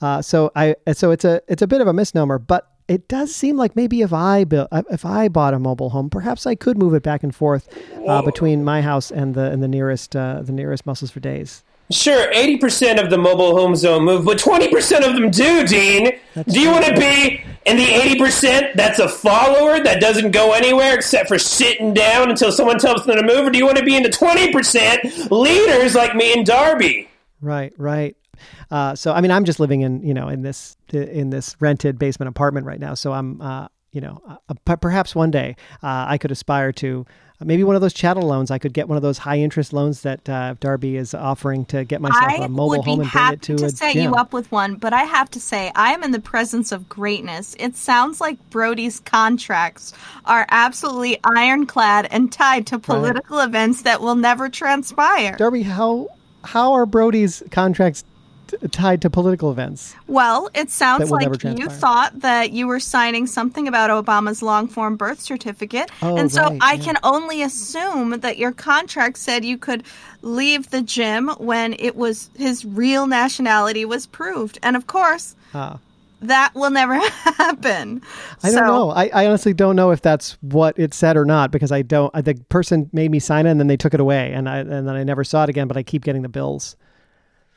Uh, 0.00 0.22
so 0.22 0.50
I 0.54 0.76
so 0.92 1.10
it's 1.10 1.24
a 1.24 1.42
it's 1.48 1.60
a 1.60 1.66
bit 1.66 1.80
of 1.80 1.88
a 1.88 1.92
misnomer, 1.92 2.38
but 2.38 2.70
it 2.86 3.08
does 3.08 3.34
seem 3.34 3.56
like 3.56 3.74
maybe 3.74 4.00
if 4.00 4.12
I 4.12 4.44
built 4.44 4.68
if 4.90 5.04
I 5.04 5.26
bought 5.28 5.54
a 5.54 5.58
mobile 5.58 5.90
home, 5.90 6.08
perhaps 6.08 6.46
I 6.46 6.54
could 6.54 6.78
move 6.78 6.94
it 6.94 7.02
back 7.02 7.24
and 7.24 7.34
forth 7.34 7.68
uh, 8.06 8.22
between 8.22 8.62
my 8.64 8.80
house 8.80 9.10
and 9.10 9.34
the 9.34 9.50
and 9.50 9.60
the 9.62 9.66
nearest 9.68 10.14
uh, 10.14 10.40
the 10.42 10.52
nearest 10.52 10.86
Muscles 10.86 11.10
for 11.10 11.18
Days. 11.20 11.64
Sure, 11.92 12.32
80% 12.32 13.02
of 13.02 13.10
the 13.10 13.18
mobile 13.18 13.56
homes 13.56 13.82
don't 13.82 14.04
move, 14.04 14.24
but 14.24 14.38
20% 14.38 15.08
of 15.08 15.14
them 15.14 15.30
do, 15.30 15.66
Dean. 15.66 16.18
do 16.46 16.60
you 16.60 16.70
want 16.70 16.84
to 16.84 16.94
be 16.94 17.42
in 17.66 17.76
the 17.76 17.84
80% 17.84 18.74
that's 18.74 18.98
a 18.98 19.08
follower 19.08 19.82
that 19.82 20.00
doesn't 20.00 20.30
go 20.30 20.52
anywhere 20.52 20.94
except 20.94 21.28
for 21.28 21.38
sitting 21.38 21.92
down 21.92 22.30
until 22.30 22.50
someone 22.50 22.78
tells 22.78 23.04
them 23.04 23.16
to 23.16 23.22
move, 23.22 23.46
or 23.46 23.50
do 23.50 23.58
you 23.58 23.66
want 23.66 23.78
to 23.78 23.84
be 23.84 23.96
in 23.96 24.02
the 24.02 24.08
20% 24.08 25.30
leaders 25.30 25.94
like 25.94 26.14
me 26.14 26.32
and 26.32 26.46
Darby? 26.46 27.08
Right, 27.40 27.72
right. 27.76 28.16
Uh, 28.70 28.94
so 28.94 29.12
I 29.12 29.20
mean, 29.20 29.30
I'm 29.30 29.44
just 29.44 29.60
living 29.60 29.80
in 29.80 30.02
you 30.02 30.14
know 30.14 30.28
in 30.28 30.42
this 30.42 30.76
in 30.92 31.30
this 31.30 31.56
rented 31.60 31.98
basement 31.98 32.28
apartment 32.28 32.66
right 32.66 32.78
now. 32.78 32.94
So 32.94 33.12
I'm 33.12 33.40
uh, 33.40 33.68
you 33.92 34.00
know 34.00 34.22
uh, 34.48 34.76
perhaps 34.76 35.14
one 35.14 35.30
day 35.30 35.56
uh, 35.82 36.06
I 36.08 36.18
could 36.18 36.30
aspire 36.30 36.72
to 36.72 37.06
maybe 37.44 37.64
one 37.64 37.76
of 37.76 37.82
those 37.82 37.92
chattel 37.92 38.24
loans. 38.24 38.50
I 38.50 38.58
could 38.58 38.72
get 38.72 38.88
one 38.88 38.96
of 38.96 39.02
those 39.02 39.18
high 39.18 39.38
interest 39.38 39.72
loans 39.72 40.02
that 40.02 40.28
uh, 40.28 40.54
Darby 40.60 40.96
is 40.96 41.14
offering 41.14 41.64
to 41.66 41.84
get 41.84 42.00
myself 42.00 42.24
I 42.24 42.44
a 42.44 42.48
mobile 42.48 42.82
home 42.82 43.00
and 43.00 43.10
bring 43.10 43.32
it 43.32 43.42
to, 43.42 43.56
to, 43.56 43.64
a 43.66 43.70
set 43.70 43.92
gym. 43.92 44.02
you 44.04 44.14
up 44.14 44.32
with 44.32 44.50
one, 44.50 44.76
but 44.76 44.92
I 44.92 45.02
have 45.02 45.30
to 45.30 45.40
say, 45.40 45.70
I 45.74 45.92
am 45.92 46.02
in 46.02 46.10
the 46.10 46.20
presence 46.20 46.72
of 46.72 46.88
greatness. 46.88 47.54
It 47.58 47.76
sounds 47.76 48.20
like 48.20 48.38
Brody's 48.50 49.00
contracts 49.00 49.92
are 50.24 50.46
absolutely 50.50 51.20
ironclad 51.24 52.08
and 52.10 52.32
tied 52.32 52.66
to 52.68 52.78
political 52.78 53.40
events 53.40 53.82
that 53.82 54.00
will 54.00 54.16
never 54.16 54.48
transpire. 54.48 55.36
Darby, 55.36 55.62
how 55.62 56.08
how 56.44 56.72
are 56.72 56.86
Brody's 56.86 57.42
contracts 57.50 58.04
t- 58.48 58.56
tied 58.68 59.02
to 59.02 59.10
political 59.10 59.50
events? 59.50 59.94
Well, 60.06 60.50
it 60.54 60.70
sounds 60.70 61.10
like 61.10 61.42
you 61.44 61.68
thought 61.68 62.18
that 62.20 62.50
you 62.50 62.66
were 62.66 62.80
signing 62.80 63.26
something 63.26 63.68
about 63.68 63.90
Obama's 63.90 64.42
long 64.42 64.66
form 64.66 64.96
birth 64.96 65.20
certificate. 65.20 65.90
Oh, 66.02 66.16
and 66.16 66.32
so 66.32 66.42
right, 66.42 66.58
I 66.60 66.72
yeah. 66.74 66.84
can 66.84 66.98
only 67.02 67.42
assume 67.42 68.20
that 68.20 68.38
your 68.38 68.52
contract 68.52 69.18
said 69.18 69.44
you 69.44 69.58
could 69.58 69.84
leave 70.22 70.70
the 70.70 70.82
gym 70.82 71.28
when 71.38 71.74
it 71.78 71.94
was 71.94 72.30
his 72.36 72.64
real 72.64 73.06
nationality 73.06 73.84
was 73.84 74.06
proved. 74.06 74.58
And 74.62 74.74
of 74.74 74.86
course, 74.86 75.36
Ah. 75.54 75.78
that 76.22 76.52
will 76.54 76.70
never 76.70 76.94
happen. 77.38 78.02
I 78.42 78.50
so, 78.50 78.56
don't 78.56 78.66
know. 78.66 78.90
I, 78.90 79.10
I 79.14 79.26
honestly 79.26 79.54
don't 79.54 79.76
know 79.76 79.92
if 79.92 80.02
that's 80.02 80.36
what 80.40 80.78
it 80.78 80.92
said 80.94 81.16
or 81.16 81.24
not 81.24 81.50
because 81.52 81.70
I 81.70 81.82
don't. 81.82 82.12
The 82.12 82.34
person 82.48 82.90
made 82.92 83.10
me 83.10 83.20
sign 83.20 83.46
it 83.46 83.50
and 83.50 83.60
then 83.60 83.68
they 83.68 83.76
took 83.76 83.94
it 83.94 84.00
away, 84.00 84.32
and 84.32 84.48
I 84.48 84.58
and 84.58 84.70
then 84.88 84.88
I 84.96 85.04
never 85.04 85.22
saw 85.24 85.44
it 85.44 85.48
again. 85.50 85.68
But 85.68 85.76
I 85.76 85.82
keep 85.82 86.02
getting 86.02 86.22
the 86.22 86.28
bills. 86.28 86.74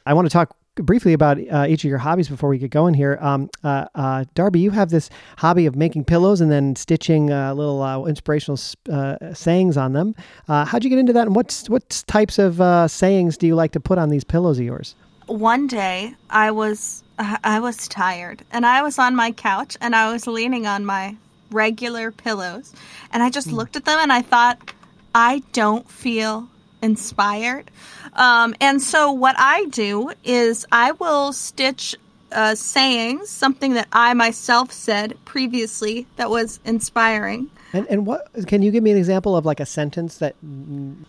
I 0.05 0.13
want 0.13 0.25
to 0.25 0.29
talk 0.31 0.55
briefly 0.75 1.13
about 1.13 1.37
uh, 1.49 1.65
each 1.67 1.83
of 1.83 1.89
your 1.89 1.97
hobbies 1.97 2.29
before 2.29 2.49
we 2.49 2.57
get 2.57 2.71
going 2.71 2.93
here. 2.93 3.17
Um, 3.21 3.49
uh, 3.63 3.85
uh, 3.95 4.25
Darby, 4.35 4.59
you 4.59 4.71
have 4.71 4.89
this 4.89 5.09
hobby 5.37 5.65
of 5.65 5.75
making 5.75 6.05
pillows 6.05 6.41
and 6.41 6.51
then 6.51 6.75
stitching 6.75 7.31
uh, 7.31 7.53
little 7.53 7.81
uh, 7.81 8.03
inspirational 8.05 8.59
uh, 8.89 9.33
sayings 9.33 9.77
on 9.77 9.93
them. 9.93 10.15
Uh, 10.47 10.65
how'd 10.65 10.83
you 10.83 10.89
get 10.89 10.99
into 10.99 11.13
that? 11.13 11.27
And 11.27 11.35
what's 11.35 11.69
what 11.69 12.03
types 12.07 12.39
of 12.39 12.61
uh, 12.61 12.87
sayings 12.87 13.37
do 13.37 13.47
you 13.47 13.55
like 13.55 13.71
to 13.73 13.79
put 13.79 13.97
on 13.97 14.09
these 14.09 14.23
pillows 14.23 14.59
of 14.59 14.65
yours? 14.65 14.95
one 15.31 15.67
day 15.67 16.13
I 16.29 16.51
was 16.51 17.03
I 17.17 17.59
was 17.59 17.87
tired 17.87 18.43
and 18.51 18.65
I 18.65 18.81
was 18.81 18.99
on 18.99 19.15
my 19.15 19.31
couch 19.31 19.77
and 19.79 19.95
I 19.95 20.11
was 20.11 20.27
leaning 20.27 20.67
on 20.67 20.85
my 20.85 21.15
regular 21.51 22.11
pillows 22.11 22.73
and 23.11 23.21
I 23.23 23.29
just 23.29 23.51
looked 23.51 23.75
at 23.75 23.85
them 23.85 23.99
and 23.99 24.11
I 24.11 24.21
thought 24.21 24.73
I 25.13 25.43
don't 25.53 25.89
feel 25.89 26.49
inspired. 26.81 27.69
Um, 28.13 28.55
and 28.59 28.81
so 28.81 29.11
what 29.11 29.35
I 29.37 29.65
do 29.65 30.11
is 30.23 30.65
I 30.71 30.91
will 30.93 31.33
stitch 31.33 31.95
uh, 32.31 32.55
sayings, 32.55 33.29
something 33.29 33.73
that 33.73 33.87
I 33.91 34.13
myself 34.13 34.71
said 34.71 35.17
previously 35.25 36.07
that 36.15 36.29
was 36.29 36.59
inspiring. 36.65 37.49
And 37.73 37.87
and 37.89 38.05
what 38.05 38.27
can 38.47 38.61
you 38.61 38.71
give 38.71 38.83
me 38.83 38.91
an 38.91 38.97
example 38.97 39.35
of 39.35 39.45
like 39.45 39.59
a 39.59 39.65
sentence 39.65 40.17
that 40.17 40.35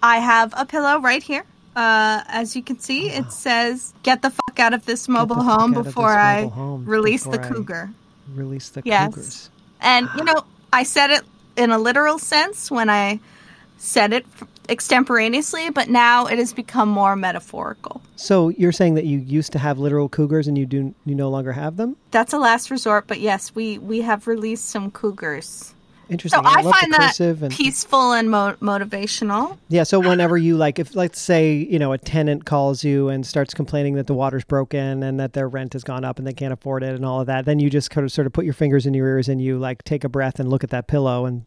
I 0.03 0.19
have 0.19 0.53
a 0.57 0.65
pillow 0.65 1.01
right 1.01 1.23
here. 1.23 1.45
Uh, 1.75 2.23
as 2.29 2.55
you 2.55 2.63
can 2.63 2.79
see, 2.79 3.09
it 3.09 3.33
says, 3.33 3.95
"Get 4.03 4.21
the 4.21 4.31
fuck 4.31 4.59
out 4.61 4.75
of 4.75 4.85
this 4.85 5.09
mobile 5.09 5.43
home 5.43 5.73
before 5.73 6.11
I 6.11 6.49
home 6.49 6.85
release 6.85 7.25
before 7.25 7.39
the 7.39 7.45
I- 7.47 7.49
cougar." 7.49 7.91
release 8.35 8.69
the 8.69 8.83
Yes. 8.85 9.07
cougars? 9.15 9.51
And 9.81 10.09
you 10.17 10.25
know, 10.25 10.45
I 10.73 10.85
said 10.85 11.11
it 11.11 11.23
in 11.57 11.71
a 11.71 11.79
literal 11.79 12.19
sense 12.19 12.71
when 12.71 12.89
I 12.91 13.21
said 13.83 14.13
it 14.13 14.25
extemporaneously, 14.69 15.69
but 15.71 15.89
now 15.89 16.27
it 16.27 16.39
has 16.39 16.53
become 16.53 16.89
more 16.89 17.17
metaphorical. 17.17 18.01
So 18.15 18.51
you're 18.51 18.73
saying 18.73 18.95
that 18.95 19.05
you 19.05 19.19
used 19.19 19.53
to 19.53 19.59
have 19.59 19.79
literal 19.79 20.09
cougars 20.09 20.47
and 20.47 20.57
you 20.57 20.67
do 20.67 20.95
you 21.05 21.15
no 21.17 21.29
longer 21.29 21.53
have 21.53 21.77
them? 21.77 21.97
That's 22.13 22.33
a 22.33 22.39
last 22.39 22.71
resort, 22.71 23.09
but 23.09 23.19
yes, 23.19 23.55
we 23.55 23.79
we 23.79 24.03
have 24.03 24.29
released 24.29 24.71
some 24.71 24.91
cougars. 24.93 25.75
Interesting. 26.09 26.43
So 26.43 26.49
I, 26.49 26.61
love 26.61 26.75
find 26.75 26.93
that 26.93 27.19
and 27.19 27.51
peaceful 27.51 28.13
and 28.13 28.31
mo- 28.31 28.57
motivational. 28.61 29.57
yeah. 29.69 29.83
So 29.83 29.99
whenever 29.99 30.37
you 30.37 30.57
like, 30.57 30.79
if 30.79 30.95
let's 30.95 31.21
say 31.21 31.55
you 31.55 31.79
know 31.79 31.93
a 31.93 31.99
tenant 31.99 32.45
calls 32.45 32.85
you 32.85 33.09
and 33.09 33.27
starts 33.27 33.55
complaining 33.55 33.95
that 33.95 34.07
the 34.07 34.15
water's 34.15 34.45
broken 34.45 35.03
and 35.03 35.19
that 35.19 35.33
their 35.33 35.49
rent 35.49 35.73
has 35.73 35.83
gone 35.83 36.05
up 36.05 36.19
and 36.19 36.27
they 36.27 36.35
can't 36.35 36.53
afford 36.53 36.83
it 36.83 36.95
and 36.95 37.05
all 37.05 37.21
of 37.21 37.27
that, 37.27 37.47
then 37.47 37.59
you 37.59 37.71
just 37.71 37.91
kind 37.91 38.05
of 38.05 38.13
sort 38.13 38.27
of 38.27 38.33
put 38.33 38.45
your 38.45 38.55
fingers 38.55 38.87
in 38.87 38.95
your 38.95 39.09
ears 39.09 39.29
and 39.29 39.41
you 39.41 39.59
like 39.59 39.83
take 39.85 40.05
a 40.05 40.09
breath 40.09 40.39
and 40.39 40.51
look 40.51 40.63
at 40.63 40.71
that 40.71 40.87
pillow 40.87 41.25
and 41.25 41.47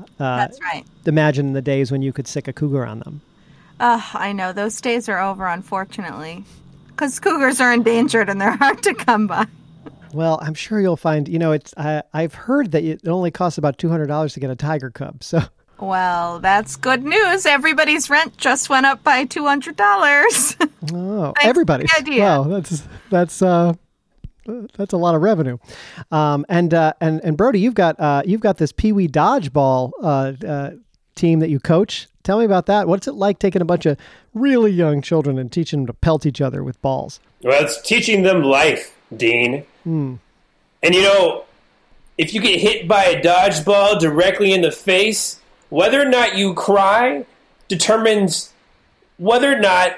uh, 0.00 0.04
That's 0.18 0.60
right. 0.60 0.84
imagine 1.06 1.52
the 1.52 1.62
days 1.62 1.90
when 1.92 2.02
you 2.02 2.12
could 2.12 2.26
sic 2.26 2.48
a 2.48 2.52
cougar 2.52 2.84
on 2.86 3.00
them. 3.00 3.20
Ugh, 3.80 4.02
I 4.14 4.32
know 4.32 4.52
those 4.52 4.80
days 4.80 5.08
are 5.08 5.18
over, 5.18 5.46
unfortunately, 5.46 6.44
because 6.88 7.18
cougars 7.20 7.60
are 7.60 7.72
endangered 7.72 8.28
and 8.28 8.40
they're 8.40 8.56
hard 8.56 8.82
to 8.84 8.94
come 8.94 9.26
by. 9.26 9.46
Well, 10.12 10.38
I'm 10.40 10.54
sure 10.54 10.80
you'll 10.80 10.96
find. 10.96 11.28
You 11.28 11.38
know, 11.38 11.52
it's 11.52 11.74
I, 11.76 12.02
I've 12.14 12.32
heard 12.34 12.72
that 12.72 12.84
it 12.84 13.06
only 13.06 13.30
costs 13.30 13.58
about 13.58 13.76
two 13.76 13.88
hundred 13.90 14.06
dollars 14.06 14.32
to 14.34 14.40
get 14.40 14.50
a 14.50 14.56
tiger 14.56 14.90
cub. 14.90 15.22
So 15.22 15.42
Well, 15.78 16.38
that's 16.38 16.76
good 16.76 17.02
news. 17.04 17.44
Everybody's 17.44 18.08
rent 18.08 18.36
just 18.38 18.70
went 18.70 18.86
up 18.86 19.02
by 19.04 19.24
two 19.26 19.44
hundred 19.46 19.76
dollars. 19.76 20.56
Oh, 20.94 21.34
everybody's. 21.42 21.92
idea. 21.98 22.22
Wow, 22.22 22.44
that's 22.44 22.84
that's 23.10 23.42
uh, 23.42 23.72
that's 24.76 24.92
a 24.92 24.96
lot 24.96 25.14
of 25.14 25.22
revenue. 25.22 25.58
Um, 26.10 26.46
and 26.48 26.72
uh, 26.72 26.92
and 27.00 27.20
and 27.22 27.36
Brody, 27.36 27.60
you've 27.60 27.74
got 27.74 27.98
uh, 27.98 28.22
you've 28.24 28.40
got 28.40 28.58
this 28.58 28.72
Pee 28.72 28.92
Wee 28.92 29.08
dodgeball 29.08 29.92
uh, 30.02 30.32
uh, 30.46 30.70
team 31.14 31.40
that 31.40 31.50
you 31.50 31.60
coach. 31.60 32.08
Tell 32.22 32.38
me 32.38 32.44
about 32.44 32.66
that. 32.66 32.88
What's 32.88 33.06
it 33.06 33.12
like 33.12 33.38
taking 33.38 33.62
a 33.62 33.64
bunch 33.64 33.86
of 33.86 33.96
really 34.34 34.70
young 34.70 35.00
children 35.00 35.38
and 35.38 35.50
teaching 35.50 35.80
them 35.80 35.86
to 35.86 35.92
pelt 35.92 36.26
each 36.26 36.40
other 36.40 36.64
with 36.64 36.80
balls? 36.82 37.20
Well, 37.42 37.62
it's 37.62 37.80
teaching 37.82 38.22
them 38.22 38.42
life, 38.42 38.96
Dean. 39.16 39.64
And 40.82 40.94
you 40.94 41.02
know, 41.02 41.44
if 42.18 42.34
you 42.34 42.40
get 42.40 42.60
hit 42.60 42.88
by 42.88 43.04
a 43.04 43.22
dodgeball 43.22 44.00
directly 44.00 44.52
in 44.52 44.62
the 44.62 44.72
face, 44.72 45.40
whether 45.68 46.00
or 46.00 46.06
not 46.06 46.36
you 46.36 46.54
cry 46.54 47.24
determines 47.68 48.52
whether 49.18 49.52
or 49.52 49.58
not 49.58 49.92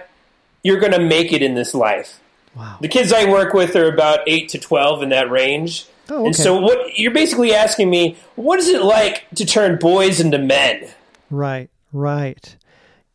you're 0.63 0.81
going 0.81 0.93
to 0.93 1.01
make 1.01 1.33
it 1.33 1.43
in 1.43 1.55
this 1.55 1.75
life. 1.75 2.21
Wow. 2.59 2.79
The 2.81 2.89
kids 2.89 3.13
I 3.13 3.31
work 3.31 3.55
with 3.55 3.77
are 3.77 3.89
about 3.89 4.21
8 4.27 4.49
to 4.51 4.59
12 4.59 5.05
in 5.05 5.09
that 5.11 5.31
range. 5.31 5.87
Oh, 6.11 6.17
okay. 6.17 6.27
And 6.27 6.37
so 6.37 6.61
what 6.61 6.99
you're 6.99 7.13
basically 7.13 7.55
asking 7.55 7.89
me, 7.89 8.17
what 8.35 8.59
is 8.59 8.69
it 8.69 8.83
like 8.83 9.29
to 9.37 9.47
turn 9.47 9.79
boys 9.79 10.19
into 10.21 10.39
men? 10.39 10.89
Right, 11.31 11.71
right. 11.93 12.57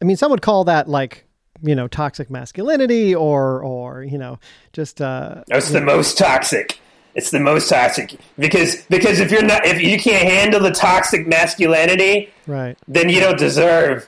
I 0.01 0.05
mean, 0.05 0.15
some 0.15 0.31
would 0.31 0.41
call 0.41 0.63
that 0.65 0.87
like 0.87 1.25
you 1.63 1.75
know 1.75 1.87
toxic 1.87 2.29
masculinity 2.29 3.15
or 3.15 3.63
or 3.63 4.03
you 4.03 4.17
know 4.17 4.37
just 4.73 5.01
uh, 5.01 5.43
That's 5.47 5.69
the 5.69 5.81
most 5.81 6.17
toxic. 6.17 6.79
It's 7.15 7.31
the 7.31 7.39
most 7.39 7.69
toxic 7.69 8.19
because 8.37 8.83
because 8.85 9.19
if 9.19 9.31
you're 9.31 9.43
not 9.43 9.65
if 9.65 9.81
you 9.81 9.99
can't 9.99 10.27
handle 10.27 10.59
the 10.59 10.71
toxic 10.71 11.27
masculinity, 11.27 12.33
right. 12.47 12.77
then 12.87 13.09
you 13.09 13.19
don't 13.19 13.37
deserve 13.37 14.07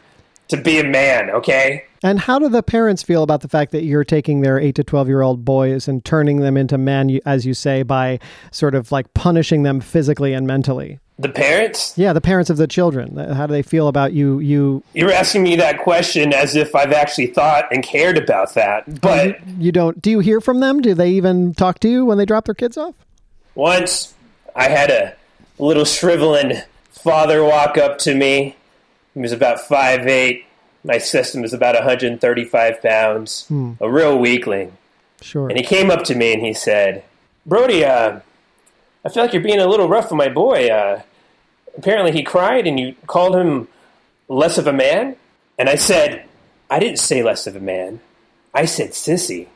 to 0.49 0.58
be 0.58 0.79
a 0.79 0.84
man, 0.84 1.29
okay? 1.29 1.86
And 2.03 2.19
how 2.19 2.38
do 2.38 2.49
the 2.49 2.62
parents 2.62 3.01
feel 3.01 3.23
about 3.23 3.41
the 3.41 3.47
fact 3.47 3.71
that 3.71 3.84
you're 3.84 4.03
taking 4.03 4.41
their 4.41 4.60
eight 4.60 4.75
to 4.75 4.84
12 4.84 5.08
year 5.08 5.21
old 5.21 5.43
boys 5.43 5.88
and 5.88 6.05
turning 6.05 6.38
them 6.41 6.55
into 6.55 6.77
men, 6.77 7.19
as 7.25 7.45
you 7.45 7.53
say, 7.53 7.81
by 7.84 8.19
sort 8.51 8.75
of 8.75 8.91
like 8.91 9.12
punishing 9.15 9.63
them 9.63 9.79
physically 9.79 10.34
and 10.34 10.45
mentally? 10.45 10.99
The 11.17 11.29
parents? 11.29 11.97
Yeah, 11.97 12.12
the 12.12 12.19
parents 12.21 12.49
of 12.49 12.58
the 12.58 12.67
children. 12.67 13.17
uh, 13.17 13.34
How 13.34 13.47
do 13.47 13.53
they 13.53 13.62
feel 13.63 13.88
about 13.88 14.12
you? 14.12 14.39
You 14.39 14.84
You're 14.93 15.13
asking 15.13 15.43
me 15.43 15.55
that 15.55 15.79
question 15.79 16.34
as 16.34 16.55
if 16.55 16.75
I've 16.75 16.91
actually 16.91 17.27
thought 17.27 17.65
and 17.71 17.81
cared 17.81 18.17
about 18.17 18.53
that. 18.55 18.99
But 19.01 19.39
you 19.58 19.71
don't? 19.71 20.01
Do 20.01 20.12
you 20.12 20.19
hear 20.19 20.41
from 20.41 20.60
them? 20.60 20.81
Do 20.81 20.93
they 20.93 21.12
even 21.12 21.53
talk 21.53 21.79
to 21.79 21.89
you 21.89 22.03
when 22.05 22.17
they 22.17 22.25
drop 22.25 22.45
their 22.45 22.53
kids 22.55 22.77
off? 22.77 22.93
once 23.55 24.13
I 24.55 24.67
had 24.67 24.91
a 24.91 25.15
little 25.58 25.86
shriveling 25.86 26.58
father 26.91 27.43
walk 27.43 27.77
up 27.77 27.97
to 27.99 28.13
me. 28.13 28.55
He 29.15 29.21
was 29.21 29.32
about 29.32 29.62
five 29.62 30.06
eight. 30.06 30.45
My 30.84 30.99
system 30.99 31.41
was 31.41 31.51
about 31.51 31.73
135 31.73 32.82
pounds. 32.84 33.47
A 33.82 33.89
real 33.89 34.19
weakling. 34.19 34.78
Sure. 35.19 35.49
And 35.49 35.58
he 35.58 35.65
came 35.65 35.89
up 35.89 36.04
to 36.04 36.15
me 36.15 36.32
and 36.32 36.45
he 36.45 36.54
said, 36.54 37.04
Brody, 37.43 37.84
uh, 37.84 38.19
I 39.04 39.10
feel 39.10 39.23
like 39.23 39.34
you're 39.34 39.41
being 39.41 39.60
a 39.60 39.65
little 39.65 39.88
rough 39.88 40.12
with 40.12 40.17
my 40.17 40.30
boy. 40.30 40.67
Uh, 40.67 41.01
apparently 41.75 42.12
he 42.12 42.21
cried 42.21 42.67
and 42.67 42.80
you 42.80 42.93
called 43.08 43.36
him 43.36 43.67
less 44.28 44.60
of 44.60 44.67
a 44.67 44.73
man. 44.73 45.15
And 45.58 45.69
I 45.69 45.75
said, 45.75 46.25
I 46.69 46.78
didn't 46.78 46.99
say 46.99 47.23
less 47.23 47.47
of 47.47 47.56
a 47.56 47.60
man. 47.60 47.99
I 48.54 48.65
said 48.65 48.91
sissy. 48.91 49.47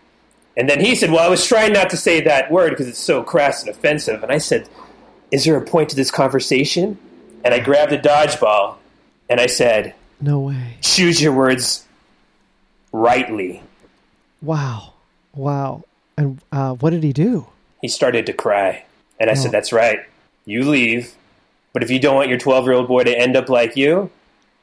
And 0.57 0.67
then 0.67 0.79
he 0.79 0.95
said, 0.95 1.11
Well, 1.11 1.23
I 1.23 1.29
was 1.29 1.45
trying 1.45 1.73
not 1.73 1.91
to 1.91 1.97
say 1.97 2.21
that 2.21 2.51
word 2.51 2.71
because 2.71 2.87
it's 2.87 2.97
so 2.97 3.21
crass 3.21 3.61
and 3.61 3.69
offensive. 3.69 4.23
And 4.23 4.31
I 4.31 4.39
said, 4.39 4.67
Is 5.31 5.45
there 5.45 5.57
a 5.57 5.61
point 5.61 5.89
to 5.89 5.95
this 5.95 6.09
conversation? 6.09 6.97
And 7.43 7.53
I 7.53 7.59
grabbed 7.59 7.91
a 7.91 7.99
dodgeball 7.99 8.78
and 9.29 9.39
I 9.39 9.47
said, 9.47 9.93
No 10.21 10.39
way. 10.39 10.77
Choose 10.81 11.21
your 11.21 11.33
words 11.33 11.85
rightly. 12.91 13.61
Wow. 14.41 14.93
Wow. 15.33 15.83
And 16.17 16.39
uh, 16.51 16.73
what 16.75 16.89
did 16.91 17.03
he 17.03 17.13
do? 17.13 17.47
he 17.81 17.87
started 17.87 18.25
to 18.25 18.33
cry. 18.33 18.83
And 19.19 19.29
I 19.29 19.33
said, 19.35 19.51
That's 19.51 19.71
right. 19.71 19.99
You 20.45 20.69
leave. 20.69 21.13
But 21.71 21.83
if 21.83 21.89
you 21.91 21.99
don't 21.99 22.15
want 22.15 22.29
your 22.29 22.39
12 22.39 22.65
year 22.65 22.73
old 22.73 22.87
boy 22.87 23.03
to 23.03 23.17
end 23.17 23.35
up 23.37 23.47
like 23.49 23.75
you, 23.77 24.09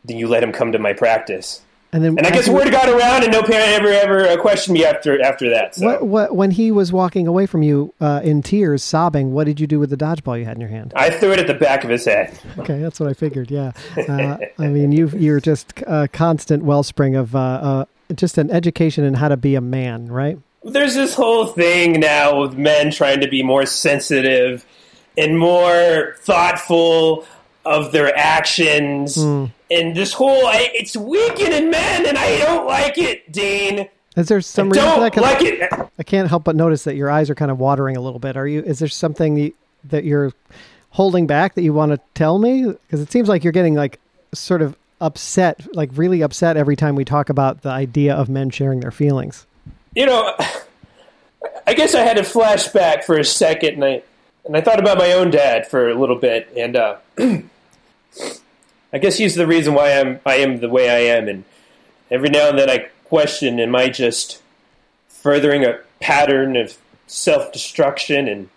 then 0.05 0.19
you 0.19 0.29
let 0.29 0.43
him 0.43 0.53
come 0.53 0.73
to 0.73 0.79
my 0.79 0.93
practice. 0.93 1.63
And 1.97 2.05
then 2.05 2.19
And 2.19 2.27
I 2.27 2.31
guess 2.31 2.47
word 2.47 2.71
got 2.71 2.91
around, 2.91 3.23
and 3.23 3.33
no 3.33 3.43
parent 3.43 3.73
ever 3.73 3.89
ever 3.89 4.29
uh, 4.29 4.37
questioned 4.39 4.75
me 4.75 4.85
after 4.85 5.19
after 5.23 5.49
that. 5.49 5.77
So. 5.77 5.87
What, 5.87 6.03
what, 6.03 6.37
when 6.37 6.51
he 6.51 6.71
was 6.71 6.93
walking 6.93 7.27
away 7.27 7.47
from 7.47 7.63
you 7.63 7.95
uh, 8.03 8.21
in 8.23 8.43
tears, 8.43 8.83
sobbing, 8.83 9.33
what 9.33 9.45
did 9.45 9.59
you 9.59 9.67
do 9.67 9.81
with 9.81 9.89
the 9.89 9.97
dodgeball 9.97 10.39
you 10.39 10.45
had 10.45 10.59
in 10.59 10.61
your 10.61 10.69
hand? 10.69 10.93
I 10.95 11.09
threw 11.09 11.33
it 11.33 11.39
at 11.39 11.47
the 11.47 11.55
back 11.55 11.85
of 11.85 11.91
his 11.91 12.05
head. 12.05 12.39
Okay, 12.59 12.79
that's 12.81 13.01
what 13.01 13.09
I 13.09 13.15
figured. 13.15 13.51
Yeah, 13.51 13.73
uh, 14.09 14.37
I 14.59 14.67
mean, 14.67 14.93
you 14.93 15.09
you're 15.09 15.41
just 15.41 15.73
a 15.87 16.07
constant 16.09 16.65
wellspring 16.65 17.15
of 17.15 17.35
uh, 17.35 17.39
uh, 17.39 17.85
just 18.15 18.37
an 18.37 18.51
education 18.51 19.03
in 19.03 19.15
how 19.15 19.29
to 19.29 19.39
be 19.39 19.55
a 19.55 19.63
man, 19.63 20.13
right? 20.13 20.39
There's 20.65 20.95
this 20.95 21.15
whole 21.15 21.47
thing 21.47 21.99
now 21.99 22.43
with 22.43 22.59
men 22.59 22.91
trying 22.91 23.21
to 23.21 23.29
be 23.29 23.43
more 23.43 23.65
sensitive 23.65 24.67
and 25.17 25.39
more 25.39 26.15
thoughtful 26.19 27.25
of 27.67 27.93
their 27.93 28.17
actions, 28.17 29.17
Hmm. 29.17 29.47
and 29.71 29.95
this 29.97 30.13
whole 30.13 30.47
I, 30.47 30.71
it's 30.75 30.97
weakening 30.97 31.71
men, 31.71 32.07
and 32.07 32.17
I 32.17 32.39
don't 32.39 32.67
like 32.67 32.97
it, 32.99 33.31
Dean. 33.33 33.89
Is 34.17 34.29
there 34.29 34.41
some 34.41 34.71
reason 34.71 34.89
for 34.89 34.97
Don't? 35.01 35.13
'Cause 35.15 35.23
like 35.23 35.43
it. 35.43 35.71
I 35.99 36.03
can't 36.03 36.29
help 36.29 36.45
but 36.45 36.57
notice 36.57 36.85
that 36.85 36.97
your 36.97 37.11
eyes 37.11 37.29
are 37.29 37.35
kind 37.35 37.51
of 37.51 37.59
watering 37.59 37.97
a 37.97 38.01
little 38.01 38.19
bit. 38.21 38.37
Are 38.37 38.47
you? 38.47 38.63
Is 38.63 38.79
there 38.79 38.89
something 38.89 39.53
that 39.85 40.05
you're 40.05 40.33
holding 40.91 41.27
back 41.27 41.55
that 41.55 41.63
you 41.63 41.73
want 41.75 41.93
to 41.93 42.01
tell 42.15 42.39
me? 42.39 42.65
Because 42.65 43.01
it 43.03 43.13
seems 43.13 43.29
like 43.29 43.45
you're 43.45 43.53
getting 43.53 43.75
like 43.75 43.99
sort 44.33 44.63
of 44.63 44.75
upset, 45.03 45.61
like 45.75 45.91
really 45.95 46.23
upset 46.23 46.57
every 46.57 46.77
time 46.77 46.95
we 46.95 47.05
talk 47.05 47.29
about 47.29 47.61
the 47.63 47.69
idea 47.69 48.15
of 48.15 48.29
men 48.31 48.49
sharing 48.49 48.81
their 48.81 48.91
feelings. 48.91 49.47
you 49.95 50.07
know, 50.07 50.33
I 51.67 51.75
guess 51.75 51.95
I 51.95 52.01
had 52.01 52.17
a 52.19 52.23
flashback 52.23 53.05
for 53.05 53.19
a 53.19 53.25
second, 53.25 53.75
and 53.75 53.85
I 53.85 54.03
and 54.47 54.57
I 54.57 54.61
thought 54.63 54.79
about 54.79 54.97
my 54.97 55.13
own 55.13 55.31
dad 55.31 55.67
for 55.69 55.91
a 55.91 55.95
little 55.95 56.17
bit, 56.17 56.49
and 56.57 56.77
uh, 56.77 56.97
I 58.93 58.99
guess 58.99 59.19
he's 59.19 59.35
the 59.35 59.47
reason 59.47 59.75
why 59.75 59.93
I'm 59.93 60.21
I 60.25 60.37
am 60.37 60.61
the 60.61 60.69
way 60.69 60.89
I 60.89 61.17
am, 61.17 61.29
and 61.29 61.45
every 62.11 62.29
now 62.29 62.49
and 62.49 62.59
then 62.59 62.71
I 62.71 62.89
question, 63.05 63.61
am 63.61 63.75
I 63.75 63.89
just 63.89 64.43
furthering 65.09 65.65
a 65.65 65.81
pattern 66.01 66.57
of 66.57 66.77
self 67.07 67.53
destruction? 67.53 68.29
And 68.29 68.49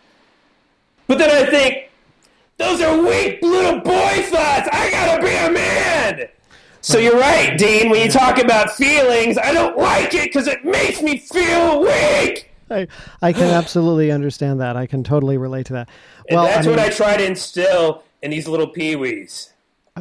but 1.07 1.17
then 1.17 1.29
I 1.31 1.49
think 1.49 1.89
those 2.57 2.81
are 2.81 2.97
weak 3.01 3.41
little 3.41 3.79
boy 3.79 4.23
thoughts. 4.23 4.69
I 4.71 4.89
gotta 4.91 5.21
be 5.21 5.33
a 5.33 5.51
man. 5.51 6.29
So 6.81 6.97
you're 6.97 7.19
right, 7.19 7.57
Dean. 7.57 7.89
When 7.89 8.01
you 8.01 8.09
talk 8.09 8.39
about 8.39 8.71
feelings, 8.71 9.37
I 9.37 9.51
don't 9.51 9.77
like 9.77 10.13
it 10.13 10.25
because 10.25 10.47
it 10.47 10.63
makes 10.63 11.01
me 11.01 11.17
feel 11.17 11.81
weak. 11.81 12.49
I, 12.69 12.87
I 13.21 13.33
can 13.33 13.43
absolutely 13.53 14.11
understand 14.11 14.61
that. 14.61 14.77
I 14.77 14.85
can 14.85 15.03
totally 15.03 15.37
relate 15.37 15.65
to 15.67 15.73
that. 15.73 15.89
And 16.29 16.37
Well, 16.37 16.45
that's 16.45 16.65
I 16.65 16.69
mean, 16.69 16.77
what 16.77 16.85
I 16.85 16.89
try 16.89 17.17
to 17.17 17.25
instill 17.25 18.03
in 18.21 18.31
these 18.31 18.47
little 18.47 18.71
peewees. 18.71 19.51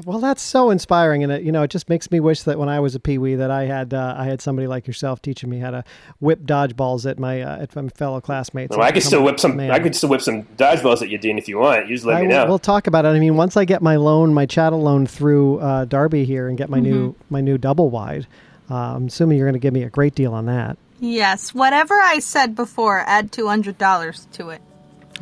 Well, 0.05 0.21
that's 0.21 0.43
so 0.43 0.71
inspiring, 0.71 1.25
and 1.25 1.33
it 1.33 1.43
you 1.43 1.51
know 1.51 1.65
it 1.65 1.73
just 1.73 1.89
makes 1.89 2.09
me 2.13 2.21
wish 2.21 2.43
that 2.45 2.57
when 2.57 2.69
I 2.69 2.79
was 2.79 2.95
a 2.95 3.01
peewee 3.01 3.35
that 3.35 3.51
I 3.51 3.65
had 3.65 3.93
uh, 3.93 4.15
I 4.17 4.27
had 4.27 4.41
somebody 4.41 4.69
like 4.69 4.87
yourself 4.87 5.21
teaching 5.21 5.51
me 5.51 5.59
how 5.59 5.73
to 5.73 5.83
whip 6.21 6.43
dodgeballs 6.45 7.05
at 7.11 7.19
my 7.19 7.43
uh, 7.43 7.63
at 7.63 7.75
my 7.75 7.89
fellow 7.89 8.21
classmates. 8.21 8.77
Well, 8.77 8.87
I 8.87 8.93
could 8.93 9.03
still 9.03 9.25
whip 9.25 9.41
some. 9.41 9.57
man. 9.57 9.73
I 9.73 9.81
could 9.81 9.97
still 9.97 10.09
whip 10.11 10.21
some 10.21 10.45
dodgeballs 10.57 11.03
at 11.03 11.09
you, 11.09 11.19
Dean, 11.19 11.37
if 11.37 11.49
you 11.49 11.59
want. 11.59 11.89
You 11.89 11.97
just 11.97 12.07
let 12.07 12.19
I 12.19 12.21
me 12.21 12.29
know. 12.29 12.47
We'll 12.47 12.61
talk 12.61 12.87
about 12.87 13.07
it. 13.07 13.09
I 13.09 13.19
mean, 13.19 13.35
once 13.35 13.57
I 13.57 13.65
get 13.65 13.83
my 13.83 13.97
loan, 13.97 14.33
my 14.33 14.47
chattel 14.47 14.81
loan 14.81 15.05
through 15.07 15.59
uh, 15.59 15.85
Darby 15.87 16.25
here, 16.25 16.47
and 16.47 16.57
get 16.57 16.71
my 16.71 16.79
new 16.79 17.09
Mm-hmm. 17.11 17.35
my 17.35 17.41
new 17.41 17.59
double 17.59 17.91
wide, 17.91 18.29
uh, 18.71 18.75
I'm 18.77 19.07
assuming 19.09 19.37
you're 19.39 19.49
going 19.49 19.55
to 19.55 19.59
give 19.59 19.75
me 19.75 19.83
a 19.83 19.91
great 19.91 20.15
deal 20.15 20.33
on 20.33 20.47
that. 20.47 20.79
Yes, 21.01 21.53
whatever 21.53 21.95
I 21.95 22.21
said 22.21 22.55
before, 22.55 23.01
add 23.01 23.33
two 23.33 23.49
hundred 23.49 23.79
dollars 23.79 24.29
to 24.35 24.51
it. 24.51 24.61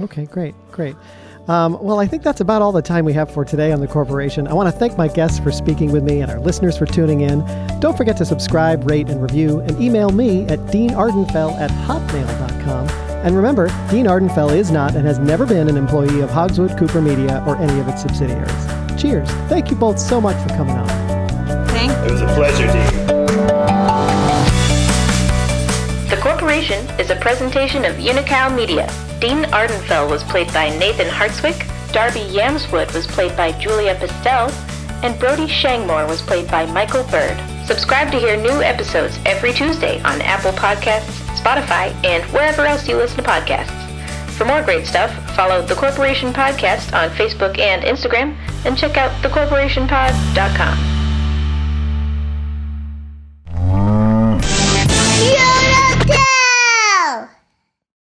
Okay, 0.02 0.26
great, 0.26 0.54
great. 0.70 0.96
Um, 1.48 1.78
well, 1.80 2.00
I 2.00 2.06
think 2.06 2.22
that's 2.22 2.40
about 2.40 2.60
all 2.62 2.72
the 2.72 2.82
time 2.82 3.04
we 3.04 3.12
have 3.12 3.30
for 3.30 3.44
today 3.44 3.72
on 3.72 3.80
the 3.80 3.86
corporation. 3.86 4.48
I 4.48 4.54
want 4.54 4.72
to 4.72 4.76
thank 4.76 4.98
my 4.98 5.08
guests 5.08 5.38
for 5.38 5.52
speaking 5.52 5.92
with 5.92 6.02
me 6.02 6.20
and 6.20 6.30
our 6.30 6.40
listeners 6.40 6.76
for 6.76 6.86
tuning 6.86 7.20
in. 7.20 7.44
Don't 7.78 7.96
forget 7.96 8.16
to 8.16 8.24
subscribe, 8.24 8.88
rate, 8.88 9.08
and 9.08 9.22
review, 9.22 9.60
and 9.60 9.80
email 9.80 10.10
me 10.10 10.44
at 10.46 10.58
deanardenfell 10.66 11.52
at 11.58 11.70
hotmail.com. 11.70 12.88
And 13.24 13.34
remember, 13.34 13.68
Dean 13.90 14.06
Ardenfell 14.06 14.54
is 14.54 14.70
not 14.70 14.94
and 14.94 15.06
has 15.06 15.18
never 15.18 15.46
been 15.46 15.68
an 15.68 15.76
employee 15.76 16.20
of 16.20 16.30
Hogswood 16.30 16.78
Cooper 16.78 17.00
Media 17.00 17.42
or 17.46 17.56
any 17.56 17.80
of 17.80 17.88
its 17.88 18.02
subsidiaries. 18.02 19.00
Cheers. 19.00 19.28
Thank 19.48 19.70
you 19.70 19.76
both 19.76 19.98
so 19.98 20.20
much 20.20 20.40
for 20.42 20.48
coming 20.50 20.76
on. 20.76 20.88
Thank 21.68 21.90
you. 21.90 22.04
it 22.04 22.10
was 22.12 22.20
a 22.22 22.26
pleasure, 22.34 22.66
Dean. 22.72 22.95
Is 26.56 27.10
a 27.10 27.16
presentation 27.16 27.84
of 27.84 27.96
Unicow 27.96 28.48
Media. 28.56 28.86
Dean 29.20 29.44
Ardenfell 29.52 30.08
was 30.08 30.24
played 30.24 30.46
by 30.54 30.70
Nathan 30.78 31.06
Hartswick, 31.06 31.68
Darby 31.92 32.20
Yamswood 32.20 32.94
was 32.94 33.06
played 33.06 33.36
by 33.36 33.52
Julia 33.60 33.94
Pistell, 33.96 34.50
and 35.04 35.20
Brody 35.20 35.46
Shangmore 35.46 36.08
was 36.08 36.22
played 36.22 36.50
by 36.50 36.64
Michael 36.64 37.04
Bird. 37.10 37.36
Subscribe 37.66 38.10
to 38.10 38.18
hear 38.18 38.38
new 38.38 38.62
episodes 38.62 39.18
every 39.26 39.52
Tuesday 39.52 40.00
on 40.00 40.22
Apple 40.22 40.52
Podcasts, 40.52 41.20
Spotify, 41.38 41.92
and 42.06 42.24
wherever 42.32 42.64
else 42.64 42.88
you 42.88 42.96
listen 42.96 43.22
to 43.22 43.22
podcasts. 43.22 43.76
For 44.30 44.46
more 44.46 44.62
great 44.62 44.86
stuff, 44.86 45.12
follow 45.36 45.60
The 45.60 45.74
Corporation 45.74 46.32
Podcast 46.32 46.94
on 46.94 47.10
Facebook 47.16 47.58
and 47.58 47.82
Instagram, 47.82 48.34
and 48.64 48.78
check 48.78 48.96
out 48.96 49.10
thecorporationpod.com. 49.22 50.95